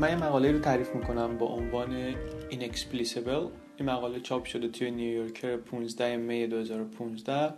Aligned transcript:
من 0.00 0.08
یه 0.08 0.16
مقاله 0.16 0.52
رو 0.52 0.58
تعریف 0.58 0.94
می‌کنم 0.94 1.38
با 1.38 1.46
عنوان 1.46 2.14
Inexplicable. 2.50 3.48
این 3.76 3.90
مقاله 3.90 4.20
چاپ 4.20 4.44
شده 4.44 4.68
توی 4.68 4.90
نیویورکر 4.90 5.56
15 5.56 6.16
می 6.16 6.46
2015 6.46 7.54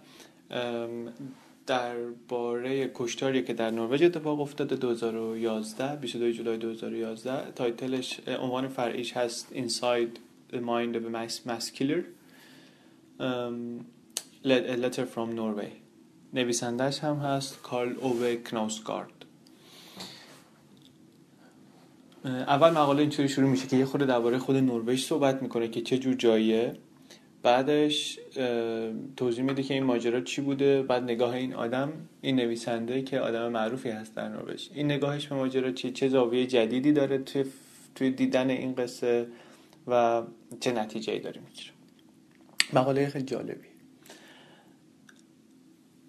درباره 1.67 2.91
کشتاری 2.95 3.43
که 3.43 3.53
در 3.53 3.71
نروژ 3.71 4.03
اتفاق 4.03 4.41
افتاده 4.41 4.77
2011 4.77 5.97
22 5.97 6.33
جولای 6.33 6.57
2011 6.57 7.51
تایتلش 7.51 8.21
عنوان 8.29 8.69
فرعیش 8.69 9.17
هست 9.17 9.55
Inside 9.55 10.19
the 10.53 10.59
Mind 10.59 10.97
of 10.97 11.05
a 11.05 11.11
Mass, 11.49 11.71
Killer. 11.71 12.05
A 13.21 14.77
Letter 14.77 15.07
from 15.15 15.37
Norway. 15.37 15.73
نویسندش 16.35 16.99
هم 16.99 17.17
هست 17.17 17.63
کارل 17.63 17.95
اوه 18.01 18.37
کناوسگارد 18.37 19.24
اول 22.25 22.71
مقاله 22.71 23.01
اینطوری 23.01 23.29
شروع 23.29 23.51
میشه 23.51 23.67
که 23.67 23.77
یه 23.77 23.85
خود 23.85 24.01
درباره 24.01 24.39
خود 24.39 24.57
نروژ 24.57 25.05
صحبت 25.05 25.43
می‌کنه 25.43 25.69
که 25.69 25.81
چه 25.81 25.99
جور 25.99 26.15
جاییه. 26.15 26.73
بعدش 27.43 28.19
توضیح 29.17 29.45
میده 29.45 29.63
که 29.63 29.75
این 29.75 29.83
ماجرا 29.85 30.21
چی 30.21 30.41
بوده. 30.41 30.83
بعد 30.83 31.03
نگاه 31.03 31.35
این 31.35 31.55
آدم 31.55 31.93
این 32.21 32.37
نویسنده 32.37 33.03
که 33.03 33.21
آدم 33.21 33.49
معروفی 33.49 33.89
هست 33.89 34.15
در 34.15 34.29
نروژ. 34.29 34.69
این 34.75 34.87
نگاهش 34.93 35.27
به 35.27 35.35
ماجرا 35.35 35.73
چی 35.73 35.93
چه 35.93 36.09
زاویه 36.09 36.47
جدیدی 36.47 36.93
داره 36.93 37.19
توی 37.19 37.45
توی 37.95 38.11
دیدن 38.11 38.51
این 38.51 38.75
قصه 38.75 39.27
و 39.87 40.23
چه 40.61 40.73
نتیجه 40.73 41.13
ای 41.13 41.19
داره 41.21 41.41
می‌گیره. 41.41 41.71
مقاله 42.73 43.09
خیلی 43.09 43.25
جالبی 43.25 43.69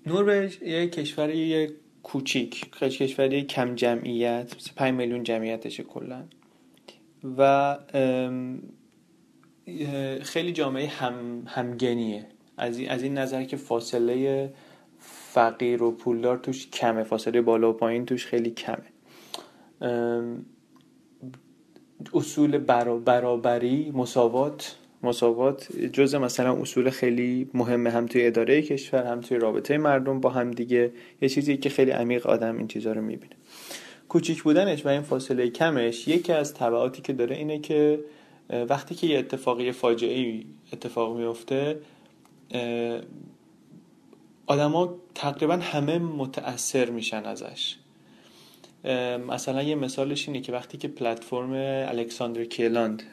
نروژ 0.06 0.62
یه 0.62 0.88
کشور 0.88 1.30
یه 1.30 1.74
کوچیک 2.06 2.72
کشوری 2.80 3.44
کم 3.44 3.76
جمعیت 3.76 4.56
5 4.76 4.94
میلیون 4.94 5.24
جمعیتشه 5.24 5.84
کلا. 5.84 6.24
و 7.38 7.78
خیلی 10.22 10.52
جامعه 10.52 10.88
هم 10.88 11.44
همگنیه. 11.48 12.26
از 12.58 12.80
این, 12.80 12.90
از 12.90 13.04
این 13.04 13.18
نظر 13.18 13.44
که 13.44 13.58
فاصله 13.58 14.54
فقیر 15.00 15.84
و 15.84 15.92
پولدار 15.92 16.38
توش 16.38 16.70
کمه 16.70 17.04
فاصله 17.04 17.42
بالا 17.42 17.70
و 17.70 17.74
پایین 17.74 18.06
توش 18.06 18.26
خیلی 18.26 18.50
کمه. 18.50 18.92
اصول 22.14 22.58
برابری 22.98 23.92
مساوات 23.92 24.76
مساوات 25.06 25.68
جز 25.94 26.16
مثلا 26.16 26.62
اصول 26.62 26.90
خیلی 26.90 27.50
مهمه 27.54 27.90
هم 27.90 28.06
توی 28.06 28.28
اداره 28.28 28.62
کشور 28.62 29.04
هم 29.04 29.22
توی 29.22 29.38
رابطه 29.38 29.78
مردم 29.78 30.20
با 30.20 30.30
هم 30.30 30.52
دیگه. 30.52 30.92
یه 31.22 31.30
چیزی 31.30 31.58
که 31.58 31.70
خیلی 31.70 31.92
عمیق 31.92 32.28
آدم 32.28 32.58
این 32.58 32.68
چیزها 32.68 32.94
رو 32.94 33.02
می‌بینه. 33.02 33.36
کوچیک 34.10 34.44
بودنش 34.44 34.86
و 34.86 34.90
این 34.90 35.02
فاصله 35.02 35.50
کمش 35.50 36.08
یکی 36.08 36.34
از 36.34 36.54
طبعاتی 36.54 37.02
که 37.02 37.14
داره 37.14 37.36
اینه 37.36 37.60
که 37.60 38.00
وقتی 38.70 38.96
که 38.96 39.08
یه 39.08 39.20
اتفاقی 39.20 39.72
فاجعه 39.72 40.44
اتفاق 40.74 41.18
میفته 41.18 41.80
آدما 44.48 44.96
تقریبا 45.16 45.56
همه 45.56 45.98
متاثر 46.00 46.90
میشن 46.90 47.26
ازش. 47.26 47.76
مثلا 49.28 49.64
یه 49.64 49.76
مثالش 49.76 50.28
اینه 50.28 50.42
که 50.42 50.52
وقتی 50.52 50.78
که 50.78 50.88
پلتفرم 50.88 51.52
الکساندر 51.90 52.46
کیلاند 52.46 53.04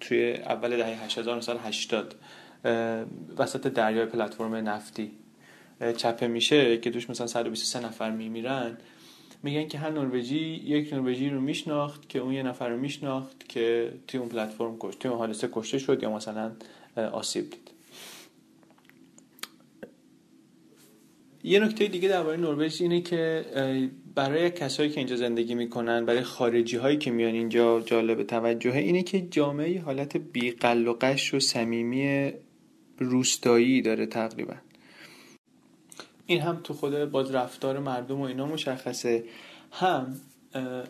توی 0.00 0.32
اول 0.32 0.76
دهه 0.76 1.04
1980 1.04 2.14
وسط 3.38 3.66
دریای 3.66 4.06
پلتفرم 4.06 4.54
نفتی. 4.54 5.10
چپه 5.96 6.26
میشه 6.26 6.78
که 6.78 6.90
توش 6.90 7.10
مثلا 7.10 7.26
123 7.26 7.80
نفر 7.86 8.10
میمیرن. 8.10 8.78
میگن 9.42 9.68
که 9.68 9.78
هر 9.78 9.90
نروژی 9.90 10.38
یک 10.38 10.92
نروژی 10.92 11.30
رو 11.30 11.40
میشناخت 11.40 12.08
که 12.08 12.18
اون 12.18 12.34
یه 12.34 12.42
نفر 12.42 12.68
رو 12.68 12.76
میشناخت 12.76 13.48
که 13.48 13.92
توی 14.06 14.20
اون 14.20 14.28
پلتفرم 14.28 14.76
کشت 14.80 14.98
توی 14.98 15.10
اون 15.10 15.18
حادثه 15.18 15.48
کشته 15.52 15.78
شد 15.78 16.02
یا 16.02 16.12
مثلا 16.12 16.52
آسیب 16.96 17.50
دید. 17.50 17.70
یه 21.42 21.60
نکته 21.60 21.86
دیگه 21.86 22.08
درباره 22.08 22.36
نروژ 22.36 22.82
اینه 22.82 23.00
که 23.00 23.44
برای 24.14 24.50
کسایی 24.50 24.90
که 24.90 25.00
اینجا 25.00 25.16
زندگی 25.16 25.54
می‌کنن 25.54 26.04
برای 26.06 26.22
خارجی 26.22 26.76
هایی 26.76 26.98
که 26.98 27.10
میان 27.10 27.34
اینجا 27.34 27.80
جالب 27.80 28.22
توجهه 28.22 28.76
اینه 28.76 29.02
که 29.02 29.20
جامعه 29.20 29.80
حالت 29.80 30.16
بیقل 30.16 30.86
و 30.88 30.96
قش 31.00 31.34
و 31.34 31.40
صمیمی 31.40 32.32
روستایی 32.98 33.82
داره 33.82 34.06
تقریبا. 34.06 34.54
این 36.26 36.40
هم 36.40 36.60
تو 36.64 36.74
خود 36.74 37.04
باز 37.04 37.34
رفتار 37.34 37.78
مردم 37.78 38.20
و 38.20 38.24
اینا 38.24 38.46
مشخصه. 38.46 39.24
هم 39.72 40.20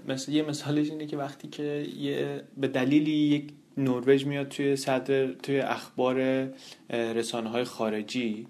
مثل 0.08 0.32
یه 0.32 0.42
مثالش 0.42 0.90
اینه 0.90 1.06
که 1.06 1.16
وقتی 1.16 1.48
که 1.48 1.86
یه 1.96 2.42
به 2.56 2.68
دلیلی 2.68 3.10
یک 3.10 3.52
نروژ 3.76 4.24
میاد 4.24 4.48
توی 4.48 4.76
صدر 4.76 5.32
توی 5.32 5.60
اخبار 5.60 6.48
رسانه 6.90 7.50
های 7.50 7.64
خارجی 7.64 8.46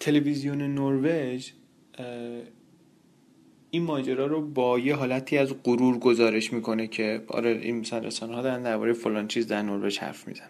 تلویزیون 0.00 0.62
نروژ 0.62 1.50
این 3.70 3.82
ماجرا 3.82 4.26
رو 4.26 4.40
با 4.40 4.78
یه 4.78 4.94
حالتی 4.94 5.38
از 5.38 5.54
غرور 5.64 5.98
گزارش 5.98 6.52
می‌کنه 6.52 6.86
که 6.86 7.24
آره 7.28 7.50
این 7.50 7.80
مثلا 7.80 7.98
رسانه 7.98 8.34
ها 8.34 8.42
دارن 8.42 8.62
درباره 8.62 8.92
فلان 8.92 9.28
چیز 9.28 9.46
در 9.46 9.62
نروژ 9.62 9.98
حرف 9.98 10.28
می‌زنن. 10.28 10.48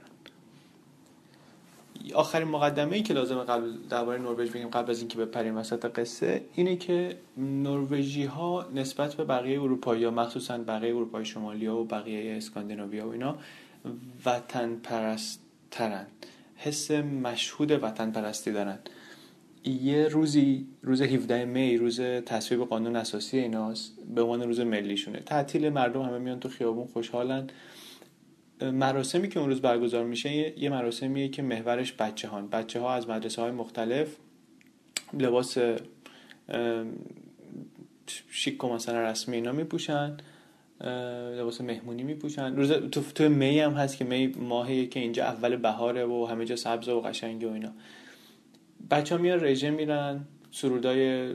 آخرین 2.14 2.48
مقدمه 2.48 2.96
ای 2.96 3.02
که 3.02 3.14
لازم 3.14 3.38
قبل 3.38 3.72
درباره 3.90 4.22
نروژ 4.22 4.50
بگیم 4.50 4.68
قبل 4.68 4.90
از 4.90 4.98
اینکه 4.98 5.18
بپریم 5.18 5.56
وسط 5.56 5.84
قصه 5.84 6.44
اینه 6.54 6.76
که 6.76 7.16
نروژی 7.36 8.24
ها 8.24 8.66
نسبت 8.74 9.14
به 9.14 9.24
بقیه 9.24 9.62
اروپایی 9.62 10.04
ها 10.04 10.10
مخصوصا 10.10 10.58
بقیه 10.58 10.96
اروپای 10.96 11.24
شمالی 11.24 11.66
ها 11.66 11.80
و 11.80 11.84
بقیه 11.84 12.36
اسکاندیناویا 12.36 13.08
و 13.08 13.12
اینا 13.12 13.38
وطن 14.26 14.76
پرست 14.82 15.40
ترن 15.70 16.06
حس 16.56 16.90
مشهود 16.90 17.70
وطن 17.70 18.10
پرستی 18.10 18.52
دارن. 18.52 18.78
یه 19.68 20.08
روزی 20.08 20.66
روز 20.82 21.02
17 21.02 21.44
می 21.44 21.76
روز 21.76 22.00
تصویب 22.00 22.60
قانون 22.60 22.96
اساسی 22.96 23.38
ایناست 23.38 23.92
به 24.14 24.22
عنوان 24.22 24.42
روز 24.42 24.60
ملیشونه. 24.60 25.20
تعطیل 25.20 25.68
مردم 25.68 26.02
همه 26.02 26.18
میان 26.18 26.40
تو 26.40 26.48
خیابون 26.48 26.86
خوشحالن. 26.86 27.46
مراسمی 28.62 29.28
که 29.28 29.40
اون 29.40 29.48
روز 29.48 29.60
برگزار 29.60 30.04
میشه 30.04 30.58
یه 30.62 30.70
مراسمیه 30.70 31.28
که 31.28 31.42
محورش 31.42 31.92
بچه 31.92 32.28
هان 32.28 32.48
بچه 32.48 32.80
ها 32.80 32.94
از 32.94 33.08
مدرسه 33.08 33.42
های 33.42 33.50
مختلف 33.50 34.16
لباس 35.14 35.58
شیک 38.28 38.64
و 38.64 38.74
مثلا 38.74 39.00
رسمی 39.00 39.36
اینا 39.36 39.52
میپوشن 39.52 40.16
لباس 41.38 41.60
مهمونی 41.60 42.02
میپوشن. 42.02 42.56
روز 42.56 42.72
تو, 42.72 43.02
تو 43.14 43.28
می 43.28 43.60
هم 43.60 43.72
هست 43.72 43.96
که 43.96 44.04
می 44.04 44.26
ماهیه 44.26 44.86
که 44.86 45.00
اینجا 45.00 45.24
اول 45.24 45.56
بهاره 45.56 46.04
و 46.04 46.26
همه 46.30 46.44
جا 46.44 46.56
سبز 46.56 46.88
و 46.88 47.00
قشنگه 47.00 47.48
و 47.48 47.52
اینا. 47.52 47.72
بچه 48.90 49.16
ها 49.16 49.22
میان 49.22 49.40
رژه 49.44 49.70
میرن 49.70 50.20
سرودای 50.50 51.34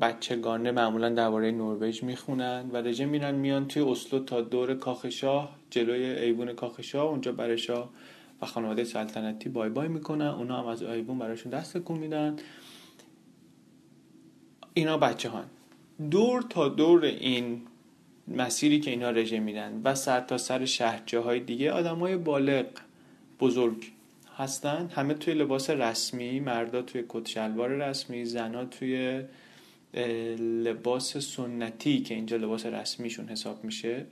بچگانه 0.00 0.70
معمولا 0.70 1.08
درباره 1.08 1.50
نروژ 1.50 2.02
می‌خونن 2.02 2.70
و 2.72 2.76
رژه 2.76 3.06
میرن 3.06 3.34
میان 3.34 3.68
توی 3.68 3.82
اسلو 3.82 4.24
تا 4.24 4.40
دور 4.40 4.74
کاخ 4.74 5.08
شاه 5.08 5.56
جلوی 5.70 6.04
ایوون 6.04 6.52
کاخ 6.52 6.80
شاه 6.80 7.04
اونجا 7.04 7.32
برای 7.32 7.58
شاه 7.58 7.90
و 8.42 8.46
خانواده 8.46 8.84
سلطنتی 8.84 9.48
بای 9.48 9.68
بای 9.68 9.88
می‌کنن. 9.88 10.26
اونا 10.26 10.60
هم 10.60 10.66
از 10.66 10.82
ایوون 10.82 11.18
براشون 11.18 11.52
دست 11.52 11.78
کن 11.78 11.98
میدن. 11.98 12.36
اینا 14.74 14.98
بچه 14.98 15.28
ها 15.28 15.44
دور 16.10 16.42
تا 16.42 16.68
دور 16.68 17.04
این 17.04 17.62
مسیری 18.28 18.80
که 18.80 18.90
اینا 18.90 19.10
رژه 19.10 19.40
میدن 19.40 19.80
و 19.84 19.94
سر 19.94 20.20
تا 20.20 20.38
سر 20.38 20.64
شهر 20.64 21.02
جاهای 21.06 21.40
دیگه 21.40 21.72
آدم 21.72 21.98
های 21.98 22.16
بالغ 22.16 22.66
بزرگ. 23.40 23.93
هستن. 24.36 24.90
همه 24.94 25.14
توی 25.14 25.34
لباس 25.34 25.70
رسمی 25.70 26.40
مردا 26.40 26.82
توی 26.82 27.04
کت 27.08 27.28
شلوار 27.28 27.68
رسمی 27.68 28.24
زنا 28.24 28.64
توی 28.64 29.22
لباس 30.38 31.16
سنتی 31.16 32.02
که 32.02 32.14
اینجا 32.14 32.36
لباس 32.36 32.66
رسمیشون 32.66 33.28
حساب 33.28 33.64
میشه. 33.64 34.06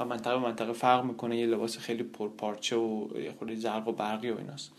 و 0.00 0.04
منطقه 0.04 0.38
منطقه 0.38 0.72
فرق 0.72 1.04
می‌کنه 1.04 1.38
یه 1.38 1.46
لباس 1.46 1.78
خیلی 1.78 2.02
پرپارچه 2.02 2.76
و 2.76 3.08
یه 3.20 3.34
خیلی 3.38 3.56
زرق 3.56 3.88
و 3.88 3.92
برقی 3.92 4.30
و 4.30 4.38
ایناست. 4.38 4.72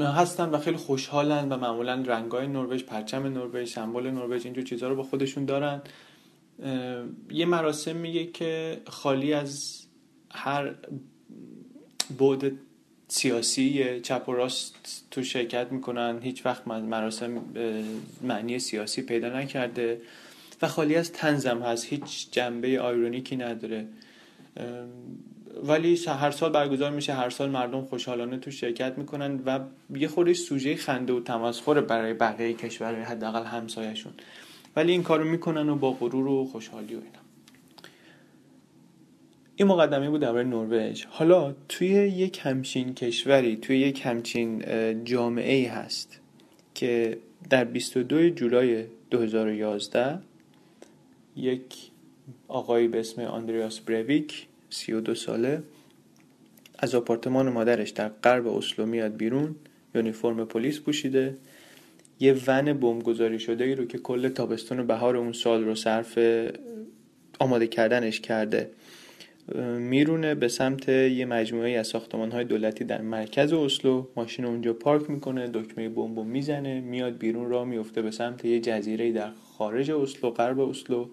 هستن 0.00 0.48
و 0.48 0.58
خیلی 0.58 0.76
خوشحالن 0.76 1.52
و 1.52 1.56
معمولا 1.56 1.94
رنگای 2.06 2.46
نروژ 2.46 2.82
پرچم 2.82 3.26
نروژ 3.26 3.72
سمبل 3.72 4.10
نروژ 4.10 4.44
اینجور 4.44 4.64
چیزها 4.64 4.88
رو 4.88 4.96
با 4.96 5.02
خودشون 5.02 5.44
دارن. 5.44 5.82
یه 7.30 7.46
مراسم 7.46 7.96
میگه 7.96 8.26
که 8.26 8.80
خالی 8.86 9.32
از 9.32 9.82
هر 10.30 10.74
بعد 12.18 12.52
سیاسی 13.08 14.00
چپ 14.00 14.28
و 14.28 14.32
راست 14.32 15.04
تو 15.10 15.22
شرکت 15.22 15.72
می‌کنن. 15.72 16.18
هیچ 16.22 16.46
وقت 16.46 16.68
مراسم 16.68 17.40
معنی 18.22 18.58
سیاسی 18.58 19.02
پیدا 19.02 19.28
نکرده 19.28 20.00
و 20.62 20.68
خالی 20.68 20.94
از 20.94 21.12
تنزم 21.12 21.62
هست. 21.62 21.86
هیچ 21.86 22.30
جنبه 22.30 22.80
آیرونیکی 22.80 23.36
نداره. 23.36 23.86
ولی 25.66 26.00
هر 26.06 26.30
سال 26.30 26.52
برگزار 26.52 26.90
میشه. 26.90 27.14
هر 27.14 27.30
سال 27.30 27.50
مردم 27.50 27.84
خوشحالانه 27.84 28.38
تو 28.38 28.50
شرکت 28.50 28.98
می‌کنن 28.98 29.40
و 29.46 29.60
یه 29.94 30.08
خورده 30.08 30.34
سوژه 30.34 30.76
خنده 30.76 31.12
و 31.12 31.20
تمسخر 31.20 31.80
برای 31.80 32.14
بقیه 32.14 32.52
کشور 32.52 33.02
حداقل 33.02 33.44
همسایهشون. 33.44 34.12
ولی 34.76 34.92
این 34.92 35.02
کارو 35.02 35.24
می‌کنن 35.24 35.68
و 35.68 35.76
با 35.76 35.92
غرور 35.92 36.26
و 36.26 36.44
خوشحالی 36.44 36.94
و 36.94 36.98
اینا. 36.98 37.25
این 39.56 39.68
مقدمه 39.68 40.10
بود 40.10 40.20
درباره 40.20 40.44
نروژ. 40.44 41.04
حالا 41.08 41.54
توی 41.68 41.88
یک 41.88 42.40
همچین 42.42 42.94
کشوری 42.94 43.56
توی 43.56 43.78
یک 43.78 44.00
همچین 44.04 44.64
جامعه 45.04 45.54
ای 45.54 45.64
هست 45.64 46.20
که 46.74 47.18
در 47.50 47.64
22 47.64 48.28
جولای 48.28 48.84
2011 49.10 50.18
یک 51.36 51.62
آقایی 52.48 52.88
به 52.88 53.00
اسم 53.00 53.22
آندریاس 53.22 53.80
برویک 53.80 54.46
32 54.70 55.14
ساله 55.14 55.62
از 56.78 56.94
آپارتمان 56.94 57.48
مادرش 57.48 57.90
در 57.90 58.08
غرب 58.08 58.46
اسلو 58.46 58.86
میاد 58.86 59.16
بیرون 59.16 59.56
یونیفرم 59.94 60.44
پلیس 60.44 60.80
پوشیده. 60.80 61.36
یه 62.20 62.36
ون 62.46 62.72
بمبگذاری 62.72 63.38
شده 63.38 63.64
ای 63.64 63.74
رو 63.74 63.84
که 63.84 63.98
کل 63.98 64.28
تابستون 64.28 64.86
بهار 64.86 65.16
اون 65.16 65.32
سال 65.32 65.64
رو 65.64 65.74
صرف 65.74 66.18
آماده 67.38 67.66
کردنش 67.66 68.20
کرده. 68.20 68.70
میرونه 69.78 70.34
به 70.34 70.48
سمت 70.48 70.88
یه 70.88 71.24
مجموعه 71.24 71.70
از 71.70 71.86
ساختمان 71.86 72.30
های 72.30 72.44
دولتی 72.44 72.84
در 72.84 73.00
مرکز 73.02 73.52
اسلو. 73.52 74.06
ماشین 74.16 74.44
اونجا 74.44 74.72
پارک 74.72 75.10
می‌کنه 75.10 75.46
دکمه 75.46 75.88
بمب 75.88 76.18
می‌زنه 76.20 76.80
میاد 76.80 77.18
بیرون 77.18 77.50
را 77.50 77.64
میفته 77.64 78.02
به 78.02 78.10
سمت 78.10 78.44
یه 78.44 78.60
جزیره 78.60 79.12
در 79.12 79.30
خارج 79.58 79.90
اسلو 79.90 80.30
غرب 80.30 80.60
اسلو. 80.60 81.08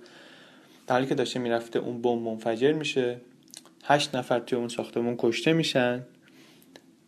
در 0.87 0.95
حالی 0.95 1.07
که 1.07 1.15
داشته 1.15 1.39
می‌رفته 1.39 1.79
اون 1.79 2.01
بمب 2.01 2.21
منفجر 2.21 2.71
میشه 2.71 3.17
هشت 3.83 4.15
نفر 4.15 4.39
توی 4.39 4.59
اون 4.59 4.67
ساختمون 4.67 5.15
کشته 5.17 5.53
میشن. 5.53 6.03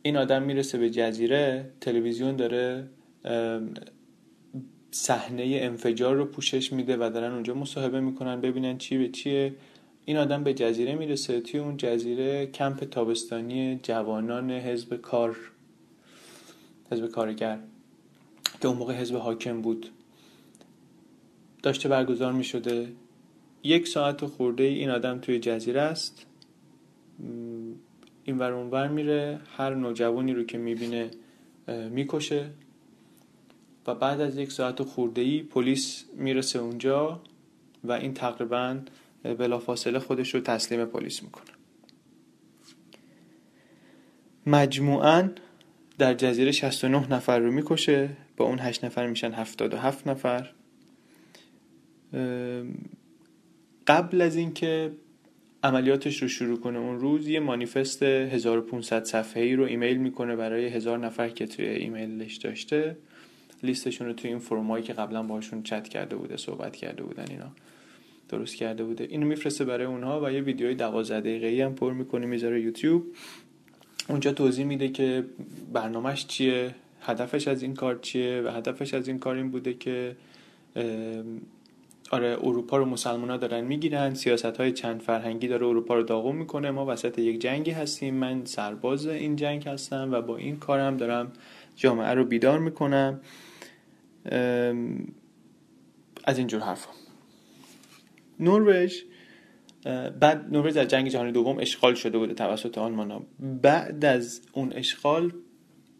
این 0.01 0.17
آدم 0.17 0.43
می‌رسه 0.43 0.77
به 0.77 0.89
جزیره 0.89 1.65
تلویزیون 1.81 2.35
داره 2.35 2.87
صحنه 4.91 5.43
انفجار 5.61 6.15
رو 6.15 6.25
پوشش 6.25 6.73
میده 6.73 6.97
و 6.97 7.09
دارن 7.13 7.33
اونجا 7.33 7.53
مصاحبه 7.53 7.99
می‌کنن 7.99 8.41
ببینن 8.41 8.77
چی 8.77 8.97
به 8.97 9.07
چیه. 9.09 9.53
این 10.05 10.17
آدم 10.17 10.43
به 10.43 10.53
جزیره 10.53 10.95
می‌رسه 10.95 11.41
توی 11.41 11.59
اون 11.59 11.77
جزیره 11.77 12.45
کمپ 12.45 12.83
تابستانی 12.83 13.79
جوانان 13.83 14.51
حزب 14.51 14.95
کار 14.95 15.37
حزب 16.91 17.07
کارگر 17.07 17.59
که 18.61 18.67
اون 18.67 18.77
موقع 18.77 18.93
حزب 18.93 19.15
حاکم 19.15 19.61
بود. 19.61 19.89
داشته 21.63 21.89
برگزار 21.89 22.33
می‌شده. 22.33 22.91
یک 23.63 23.87
ساعت 23.87 24.25
خورده 24.25 24.63
این 24.63 24.89
آدم 24.89 25.19
توی 25.19 25.39
جزیره 25.39 25.81
است. 25.81 26.25
این 28.23 28.37
ور 28.39 28.51
اونور 28.51 28.87
میره. 28.87 29.39
هر 29.57 29.73
نوجوانی 29.73 30.33
رو 30.33 30.43
که 30.43 30.57
می‌بینه 30.57 31.11
می‌کشه. 31.89 32.49
و 33.87 33.95
بعد 33.95 34.21
از 34.21 34.37
یک 34.37 34.51
ساعت 34.51 34.83
خورده 34.83 35.21
ای 35.21 35.43
پلیس 35.43 36.05
می‌رسه 36.17 36.59
اونجا 36.59 37.21
و 37.83 37.91
این 37.91 38.13
تقریبا 38.13 38.77
بلافاصله 39.33 39.99
خودش 39.99 40.35
رو 40.35 40.41
تسلیم 40.41 40.85
پلیس 40.85 41.23
می‌کنه. 41.23 41.45
مجموعا 44.47 45.29
در 45.97 46.13
جزیره 46.13 46.51
69 46.51 47.13
نفر 47.13 47.39
رو 47.39 47.51
می‌کشه. 47.51 48.09
با 48.37 48.45
اون 48.45 48.59
8 48.59 48.85
نفر 48.85 49.07
میشن 49.07 49.31
77 49.31 50.07
نفر. 50.07 50.49
قبل 53.87 54.21
از 54.21 54.35
اینکه 54.35 54.91
عملیاتش 55.63 56.21
رو 56.21 56.27
شروع 56.27 56.59
کنه 56.59 56.79
اون 56.79 56.99
روز 56.99 57.27
یه 57.27 57.39
مانیفست 57.39 58.03
1500 58.03 59.03
صفحه‌ای 59.03 59.55
رو 59.55 59.63
ایمیل 59.63 59.97
می‌کنه 59.97 60.35
برای 60.35 60.67
هزار 60.67 60.97
نفر 60.97 61.29
که 61.29 61.47
توی 61.47 61.65
ایمیلش 61.65 62.35
داشته. 62.35 62.97
لیستشون 63.63 64.07
رو 64.07 64.13
توی 64.13 64.29
این 64.29 64.39
فرمایی 64.39 64.83
که 64.83 64.93
قبلا 64.93 65.23
باشون 65.23 65.63
چت 65.63 65.87
کرده 65.87 66.15
بوده 66.15 66.37
صحبت 66.37 66.75
کرده 66.75 67.03
بودن 67.03 67.25
اینا. 67.29 67.51
درست 68.29 68.55
کرده 68.55 68.83
بوده. 68.83 69.03
اینو 69.03 69.25
میفرسته 69.27 69.65
برای 69.65 69.85
اونها 69.85 70.25
و 70.25 70.31
یه 70.31 70.41
ویدیوی 70.41 70.75
12 70.75 71.19
دقیقه‌ای 71.19 71.61
هم 71.61 71.75
پر 71.75 71.93
می‌کنه 71.93 72.25
می‌ذاره 72.25 72.61
یوتیوب. 72.61 73.03
اونجا 74.09 74.31
توضیح 74.31 74.65
میده 74.65 74.87
که 74.87 75.25
برنامهش 75.73 76.25
چیه 76.25 76.75
هدفش 77.01 77.47
از 77.47 77.61
این 77.61 77.73
کار 77.73 77.99
چیه 78.01 78.41
و 78.45 78.51
هدفش 78.51 78.93
از 78.93 79.07
این 79.07 79.19
کار 79.19 79.35
این 79.35 79.51
بوده 79.51 79.73
که 79.73 80.15
آره 82.11 82.37
اروپا 82.43 82.77
رو 82.77 82.85
مسلمان 82.85 83.29
ها 83.29 83.37
دارن 83.37 83.61
می‌گیرن 83.61 84.13
سیاست 84.13 84.45
های 84.45 84.71
چند 84.71 85.01
فرهنگی 85.01 85.47
داره 85.47 85.65
اروپا 85.65 85.95
رو 85.95 86.03
داغون 86.03 86.35
می‌کنه. 86.35 86.71
ما 86.71 86.85
وسط 86.85 87.19
یک 87.19 87.41
جنگی 87.41 87.71
هستیم 87.71 88.15
من 88.15 88.45
سرباز 88.45 89.07
این 89.07 89.35
جنگ 89.35 89.67
هستم 89.67 90.09
و 90.11 90.21
با 90.21 90.37
این 90.37 90.57
کارم 90.57 90.97
دارم 90.97 91.31
جامعه 91.75 92.13
رو 92.13 92.25
بیدار 92.25 92.59
می‌کنم. 92.59 93.19
از 96.23 96.37
اینجور 96.37 96.61
حرفا. 96.61 96.89
نروژ 98.39 99.01
بعد 100.19 100.47
نروژ 100.51 100.73
در 100.73 100.85
جنگ 100.85 101.07
جهانی 101.07 101.31
دوم 101.31 101.59
اشغال 101.59 101.93
شده 101.93 102.17
بوده 102.17 102.33
توسط 102.33 102.77
آلمان 102.77 103.11
ها 103.11 103.25
بعد 103.39 104.05
از 104.05 104.41
اون 104.53 104.73
اشغال 104.73 105.33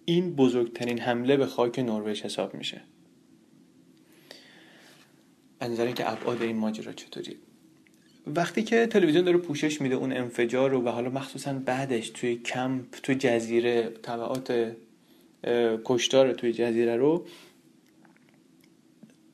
این 0.06 0.36
بزرگترین 0.36 1.00
حمله 1.00 1.38
به 1.38 1.46
خاک 1.46 1.80
نروژ 1.80 2.22
حساب 2.22 2.54
میشه. 2.54 2.82
از 5.60 5.80
اینکه 5.80 6.12
ابعاد 6.12 6.42
این 6.42 6.56
ماجرا 6.56 6.94
چطوری 6.94 7.38
وقتی 8.28 8.64
که 8.64 8.86
تلویزیون 8.86 9.26
داره 9.26 9.38
پوشش 9.38 9.82
میده 9.82 9.96
اون 9.96 10.12
انفجار 10.12 10.70
رو 10.70 10.82
و 10.82 10.90
حالا 10.90 11.10
مخصوصا 11.10 11.54
بعدش 11.54 12.10
توی 12.10 12.36
کمپ 12.36 12.86
توی 13.04 13.16
جزیره 13.16 13.90
طبعات 14.02 14.76
کشتار 15.86 16.34
توی 16.34 16.54
جزیره 16.54 16.98
رو 16.98 17.26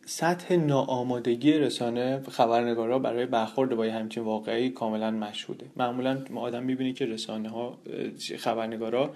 سطح 0.05 0.55
ناآمادگی 0.55 1.53
رسانه 1.53 2.21
خبرنگارا 2.29 2.99
برای 2.99 3.25
برخورد 3.25 3.75
با 3.75 3.83
همچین 3.83 4.23
واقعی 4.23 4.69
کاملا 4.69 5.11
مشهوده. 5.11 5.65
معمولا 5.77 6.25
ما 6.29 6.41
آدم 6.41 6.63
می‌بینی 6.63 6.93
که 6.93 7.05
رسانه 7.05 7.49
ها 7.49 7.79
خبرنگارا 8.37 9.15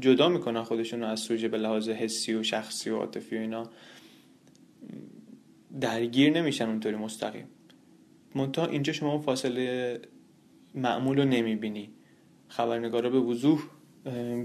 جدا 0.00 0.28
می‌کنن 0.28 0.62
خودشون 0.62 1.02
از 1.02 1.20
سوژه 1.20 1.48
به 1.48 1.58
لحاظ 1.58 1.88
حسی 1.88 2.34
و 2.34 2.42
شخصی 2.42 2.90
و 2.90 2.96
عاطفی 2.96 3.36
و 3.36 3.40
اینا. 3.40 3.70
درگیر 5.80 6.32
نمیشن 6.32 6.68
اونطوری 6.68 6.96
مستقیم. 6.96 7.46
منتها 8.34 8.66
اینجا 8.66 8.92
شما 8.92 9.18
فاصله 9.18 10.00
معمول 10.74 11.18
رو 11.18 11.24
نمی‌بینی. 11.24 11.90
خبرنگارا 12.48 13.10
به 13.10 13.20
وضوح 13.20 13.62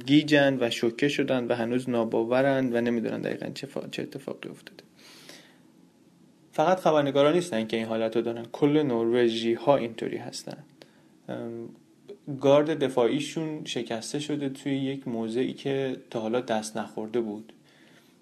گیجن 0.05 0.57
و 0.61 0.69
شوکه 0.69 1.07
شدن 1.07 1.47
و 1.47 1.55
هنوز 1.55 1.89
ناباورن 1.89 2.73
و 2.73 2.81
نمی‌دونن 2.81 3.21
دقیقا 3.21 3.49
چه, 3.49 3.67
چه 3.91 4.01
اتفاقی 4.03 4.49
افتاده. 4.49 4.86
فقط 6.57 6.79
خبرنگارا 6.79 7.31
نیستن 7.31 7.67
که 7.67 7.77
این 7.77 7.85
حالت 7.85 8.15
رو 8.15 8.21
دارن. 8.21 8.45
کل 8.51 8.83
نروژی 8.83 9.53
ها 9.53 9.77
اینطوری 9.77 10.17
هستن. 10.17 10.57
گارد 12.41 12.83
دفاعیشون 12.83 13.65
شکسته 13.65 14.19
شده 14.19 14.49
توی 14.49 14.77
یک 14.77 15.07
موضعی 15.07 15.53
که 15.53 15.95
تا 16.09 16.19
حالا 16.19 16.41
دست 16.41 16.77
نخورده 16.77 17.21
بود. 17.21 17.53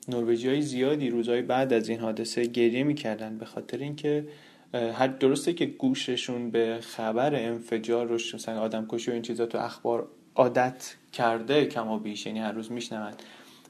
نروژی 0.07 0.49
های 0.49 0.61
زیادی 0.61 1.09
روزهای 1.09 1.41
بعد 1.41 1.73
از 1.73 1.89
این 1.89 1.99
حادثه 1.99 2.45
گریه 2.45 2.83
می‌کردن 2.83 3.37
به 3.37 3.45
خاطر 3.45 3.77
اینکه 3.77 4.27
هر 4.73 5.07
درسته 5.07 5.53
که 5.53 5.65
گوششون 5.65 6.51
به 6.51 6.77
خبر 6.81 7.35
انفجار 7.35 8.07
رو 8.07 8.15
مثلا 8.15 8.61
آدم 8.61 8.85
کشی 8.89 9.11
و 9.11 9.13
این 9.13 9.23
چیزا 9.23 9.45
تو 9.45 9.57
اخبار 9.57 10.07
عادت 10.35 10.95
کرده 11.13 11.65
کما 11.65 11.99
بیش 11.99 12.25
یعنی 12.25 12.39
هر 12.39 12.51
روز 12.51 12.71
میشنون. 12.71 13.11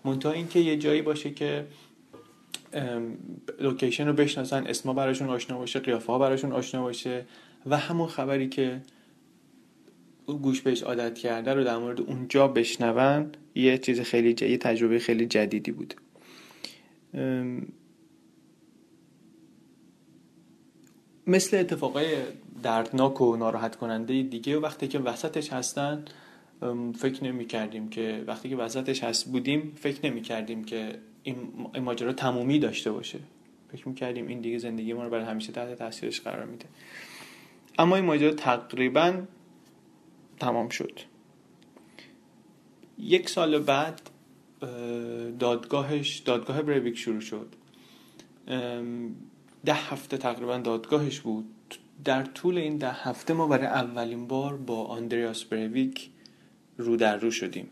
منتها 0.05 0.31
اینکه 0.31 0.60
یه 0.60 0.77
جایی 0.77 1.01
باشه 1.01 1.31
که 1.31 1.65
لوکیشن 3.60 4.08
رو 4.08 4.13
بشناسن 4.13 4.67
اسما 4.67 4.94
براشون 4.94 5.29
آشنا 5.29 5.58
باشه 5.58 5.79
قیافه 5.79 6.13
ها 6.13 6.20
براشون 6.20 6.51
آشنا 6.51 6.82
باشه 6.82 7.25
و 7.65 7.77
همون 7.77 8.08
خبری 8.08 8.50
که 8.50 8.82
گوش 10.25 10.62
بهش 10.62 10.84
عادت 10.84 11.17
کرده 11.17 11.53
رو 11.53 11.63
در 11.63 11.77
مورد 11.77 12.01
اونجا 12.01 12.48
بشنون 12.48 13.32
یه 13.55 13.77
چیز 13.77 14.01
خیلی 14.01 14.34
ج... 14.34 14.41
یه 14.41 14.58
تجربه 14.58 15.00
خیلی 15.00 15.25
جدیدی 15.25 15.72
بود. 15.72 15.94
مثل 21.27 21.58
اتفاقای 21.58 22.15
دردناک 22.63 23.22
و 23.22 23.36
ناراحت 23.36 23.75
کننده 23.75 24.24
دیگه 24.24 24.60
وقتی 24.60 24.88
که 24.88 25.00
وسطش 25.00 25.53
هستن 25.53 26.05
فکر 26.98 27.24
نمی 27.24 27.46
کردیم 27.46 27.89
که 27.89 28.24
وقتی 28.27 28.50
که 28.50 28.55
وسطش 28.55 29.03
هست 29.03 29.32
بودیم 29.32 29.74
فکر 29.75 30.05
نمی 30.05 30.22
کردیم 30.22 30.63
که 30.63 31.00
این 31.25 31.38
ماجرا 31.82 32.13
تمومی 32.13 32.60
داشته 32.60 32.91
باشه. 32.91 33.20
فکر 33.72 33.88
می‌کردیم 33.89 34.27
این 34.27 34.41
دیگه 34.41 34.58
زندگی 34.58 34.94
ما 34.94 35.03
رو 35.03 35.10
برای 35.10 35.25
همیشه 35.25 35.51
تحت 35.51 35.75
تاثیرش 35.75 36.22
قرار 36.22 36.46
میده. 36.46 36.65
اما 37.79 37.96
این 37.96 38.05
ماجرا 38.05 38.34
تقریبا 38.34 39.22
تمام 40.39 40.70
شد. 40.70 41.00
یک 43.00 43.29
سال 43.29 43.60
بعد 43.60 44.01
دادگاهش 45.39 46.17
دادگاه 46.17 46.62
بریویک 46.62 46.98
شروع 46.98 47.22
شد. 47.22 47.55
ده 49.65 49.74
هفته 49.74 50.17
تقریبا 50.17 50.58
دادگاهش 50.58 51.20
بود. 51.20 51.46
در 52.03 52.24
طول 52.24 52.58
این 52.58 52.77
ده 52.77 52.91
هفته 52.91 53.34
ما 53.34 53.48
برای 53.48 53.65
اولین 53.65 54.27
بار 54.27 54.58
با 54.58 54.86
آندریاس 54.86 55.44
بریویک 55.44 56.10
رو 56.77 56.98
در 56.98 57.17
رو 57.17 57.32
شدیم. 57.32 57.70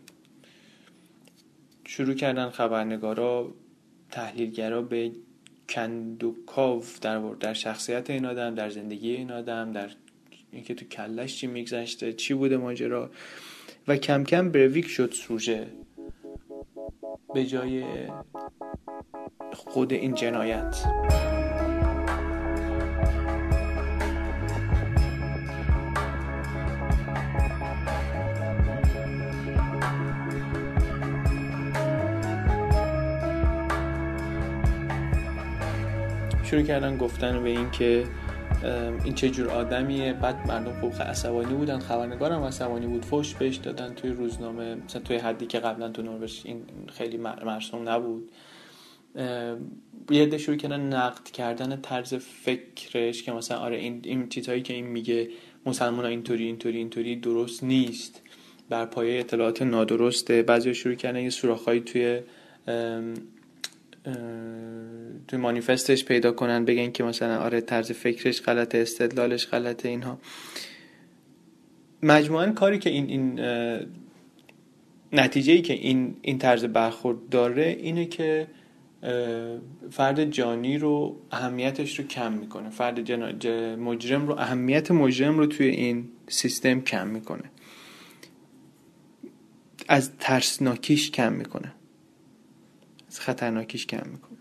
شروع 1.86 2.14
کردن 2.14 2.50
خبرنگارا 2.50 3.54
تحلیلگرا 4.10 4.82
به 4.82 5.12
کندوکاو 5.68 6.84
در 7.00 7.18
در 7.18 7.54
شخصیت 7.54 8.10
این 8.10 8.26
آدم 8.26 8.54
در 8.54 8.70
زندگی 8.70 9.10
این 9.10 9.32
آدم 9.32 9.72
در 9.72 9.90
اینکه 10.52 10.74
تو 10.74 10.84
کلش 10.84 11.36
چی 11.36 11.46
میگذشته 11.46 12.12
چی 12.12 12.34
بوده 12.34 12.56
ماجرا. 12.56 13.10
و 13.88 13.96
کم 13.96 14.24
کم 14.24 14.50
برویک 14.50 14.86
شد 14.86 15.12
سوژه 15.12 15.66
به 17.34 17.46
جای 17.46 17.84
خود 19.52 19.92
این 19.92 20.14
جنایت. 20.14 20.84
شروع 36.54 36.66
کردن 36.66 36.96
گفتن 36.96 37.42
به 37.42 37.50
این 37.50 37.70
که 37.70 38.04
این 39.04 39.14
چه 39.14 39.30
جور 39.30 39.50
آدمیه. 39.50 40.12
بعد 40.12 40.46
مردم 40.46 40.80
خوب 40.80 41.02
عصبانی 41.02 41.54
بودن. 41.54 41.78
خبرنگارم 41.78 42.42
عصبانی 42.42 42.86
بود. 42.86 43.04
فوش 43.04 43.34
بهش 43.34 43.56
دادن 43.56 43.94
توی 43.94 44.10
روزنامه. 44.10 44.74
مثلا 44.74 45.02
توی 45.02 45.16
حدی 45.16 45.46
که 45.46 45.58
قبلا 45.58 45.88
تو 45.88 46.02
نروژ 46.02 46.40
این 46.44 46.62
خیلی 46.92 47.16
مرسوم 47.16 47.88
نبود. 47.88 48.30
یه 50.10 50.22
عده 50.22 50.38
شروع 50.38 50.56
کردن 50.56 50.80
نقد 50.80 51.24
کردن 51.24 51.80
طرز 51.80 52.14
فکرش 52.14 53.22
که 53.22 53.32
مثلا 53.32 53.58
آره 53.58 53.76
این 53.76 54.00
این 54.04 54.28
چیزهایی 54.28 54.62
که 54.62 54.74
این 54.74 54.86
میگه 54.86 55.28
مسلمان 55.66 56.04
ها 56.04 56.10
اینطوری 56.10 56.46
اینطوری 56.46 56.78
اینطوری 56.78 57.16
درست 57.16 57.64
نیست. 57.64 58.22
بر 58.68 58.86
پایه 58.86 59.20
اطلاعات 59.20 59.62
نادرسته. 59.62 60.42
بعضی 60.42 60.74
شروع 60.74 60.94
کردن 60.94 61.20
یه 61.20 61.30
سوراخهایی 61.30 61.80
توی 61.80 62.20
توی 65.28 65.38
مانیفستش 65.38 66.04
پیدا 66.04 66.32
کنن 66.32 66.64
بگن 66.64 66.90
که 66.90 67.04
مثلا 67.04 67.38
آره 67.38 67.60
طرز 67.60 67.92
فکرش 67.92 68.42
غلطه 68.42 68.78
استدلالش 68.78 69.46
غلطه 69.46 69.88
اینها. 69.88 70.18
مجموعا 72.02 72.52
کاری 72.52 72.78
که 72.78 72.90
این 72.90 73.08
این 73.08 73.40
نتیجه 75.12 75.52
ای 75.52 75.62
که 75.62 75.72
این 75.72 76.16
این 76.22 76.38
طرز 76.38 76.64
برخورد 76.64 77.28
داره 77.28 77.76
اینه 77.80 78.06
که 78.06 78.46
فرد 79.90 80.24
جانی 80.24 80.78
رو 80.78 81.20
اهمیتش 81.30 81.98
رو 81.98 82.06
کم 82.06 82.32
می‌کنه. 82.32 82.70
فرد 82.70 83.12
مجرم 83.78 84.26
رو 84.26 84.34
اهمیت 84.38 84.90
مجرم 84.90 85.38
رو 85.38 85.46
توی 85.46 85.66
این 85.66 86.08
سیستم 86.28 86.80
کم 86.80 87.06
می‌کنه. 87.06 87.50
از 89.88 90.10
ترسناکیش 90.20 91.10
کم 91.10 91.32
می‌کنه. 91.32 91.72
خطرناکیش 93.20 93.86
کم 93.86 94.08
می‌کنه. 94.08 94.38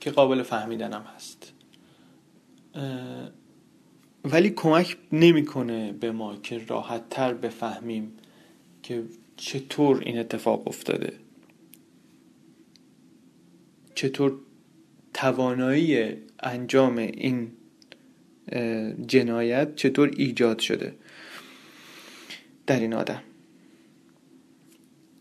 که 0.00 0.10
قابل 0.10 0.42
فهمیدن 0.42 0.92
هم 0.92 1.02
هست 1.02 1.52
ولی 4.24 4.50
کمک 4.50 4.96
نمی‌کنه 5.12 5.92
به 5.92 6.12
ما 6.12 6.36
که 6.36 6.64
راحت 6.68 7.08
تر 7.10 7.34
بفهمیم 7.34 8.12
که 8.82 9.04
چطور 9.36 10.02
این 10.06 10.18
اتفاق 10.18 10.68
افتاده. 10.68 11.18
چطور 13.94 14.38
توانایی 15.14 16.16
انجام 16.40 16.98
این 16.98 17.52
جنایت 19.06 19.76
چطور 19.76 20.10
ایجاد 20.16 20.58
شده 20.58 20.94
در 22.66 22.80
این 22.80 22.94
آدم. 22.94 23.22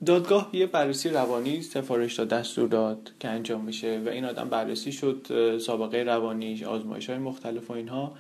دادگاه 0.06 0.50
یه 0.54 0.66
بررسی 0.66 1.10
روانی 1.10 1.62
سفارش 1.62 2.16
داد 2.16 2.28
دستور 2.28 2.68
داد 2.68 3.12
که 3.20 3.28
انجام 3.28 3.66
بشه 3.66 4.02
و 4.06 4.10
این 4.10 4.26
آدم 4.26 4.50
بررسی 4.50 4.92
شد 4.92 5.28
سابقه 5.58 6.04
روانیش 6.04 6.64
آزمایش 6.64 7.10
های 7.10 7.20
مختلف 7.20 7.70
و 7.70 7.74
اینها. 7.74 8.16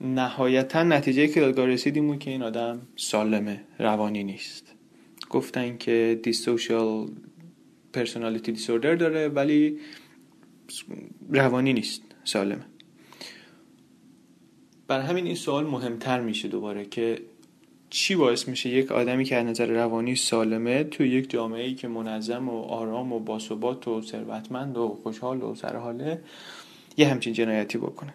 نهایتا 0.00 0.82
نتیجه 0.82 1.28
که 1.28 1.40
دادگاه 1.40 1.66
رسیدیم 1.66 2.18
که 2.18 2.30
این 2.30 2.42
آدم 2.42 2.80
سالمه 2.96 3.60
روانی 3.78 4.24
نیست. 4.24 4.74
گفتن 5.30 5.76
که 5.76 6.20
دیسوشیال 6.22 7.08
پرسونالیتی 7.92 8.52
دیسوردر 8.52 8.94
داره 8.94 9.28
ولی 9.28 9.78
روانی 11.30 11.72
نیست 11.72 12.02
سالمه. 12.24 12.64
بر 14.88 15.00
همین 15.00 15.26
این 15.26 15.34
سوال 15.34 15.66
مهمتر 15.66 16.20
میشه 16.20 16.48
دوباره 16.48 16.84
که 16.84 17.18
چی 17.90 18.16
باعث 18.16 18.48
میشه 18.48 18.68
یک 18.68 18.92
آدمی 18.92 19.24
که 19.24 19.36
از 19.36 19.46
نظر 19.46 19.66
روانی 19.66 20.16
سالمه 20.16 20.84
تو 20.84 21.04
یک 21.04 21.30
جامعه 21.30 21.64
ای 21.64 21.74
که 21.74 21.88
منظم 21.88 22.48
و 22.48 22.62
آرام 22.62 23.12
و 23.12 23.20
باثبات 23.20 23.88
و 23.88 24.02
ثروتمند 24.02 24.76
و 24.76 24.98
خوشحال 25.02 25.42
و 25.42 25.54
سرحاله 25.54 26.20
یه 26.96 27.08
همچین 27.08 27.32
جنایتی 27.32 27.78
بکنه؟ 27.78 28.14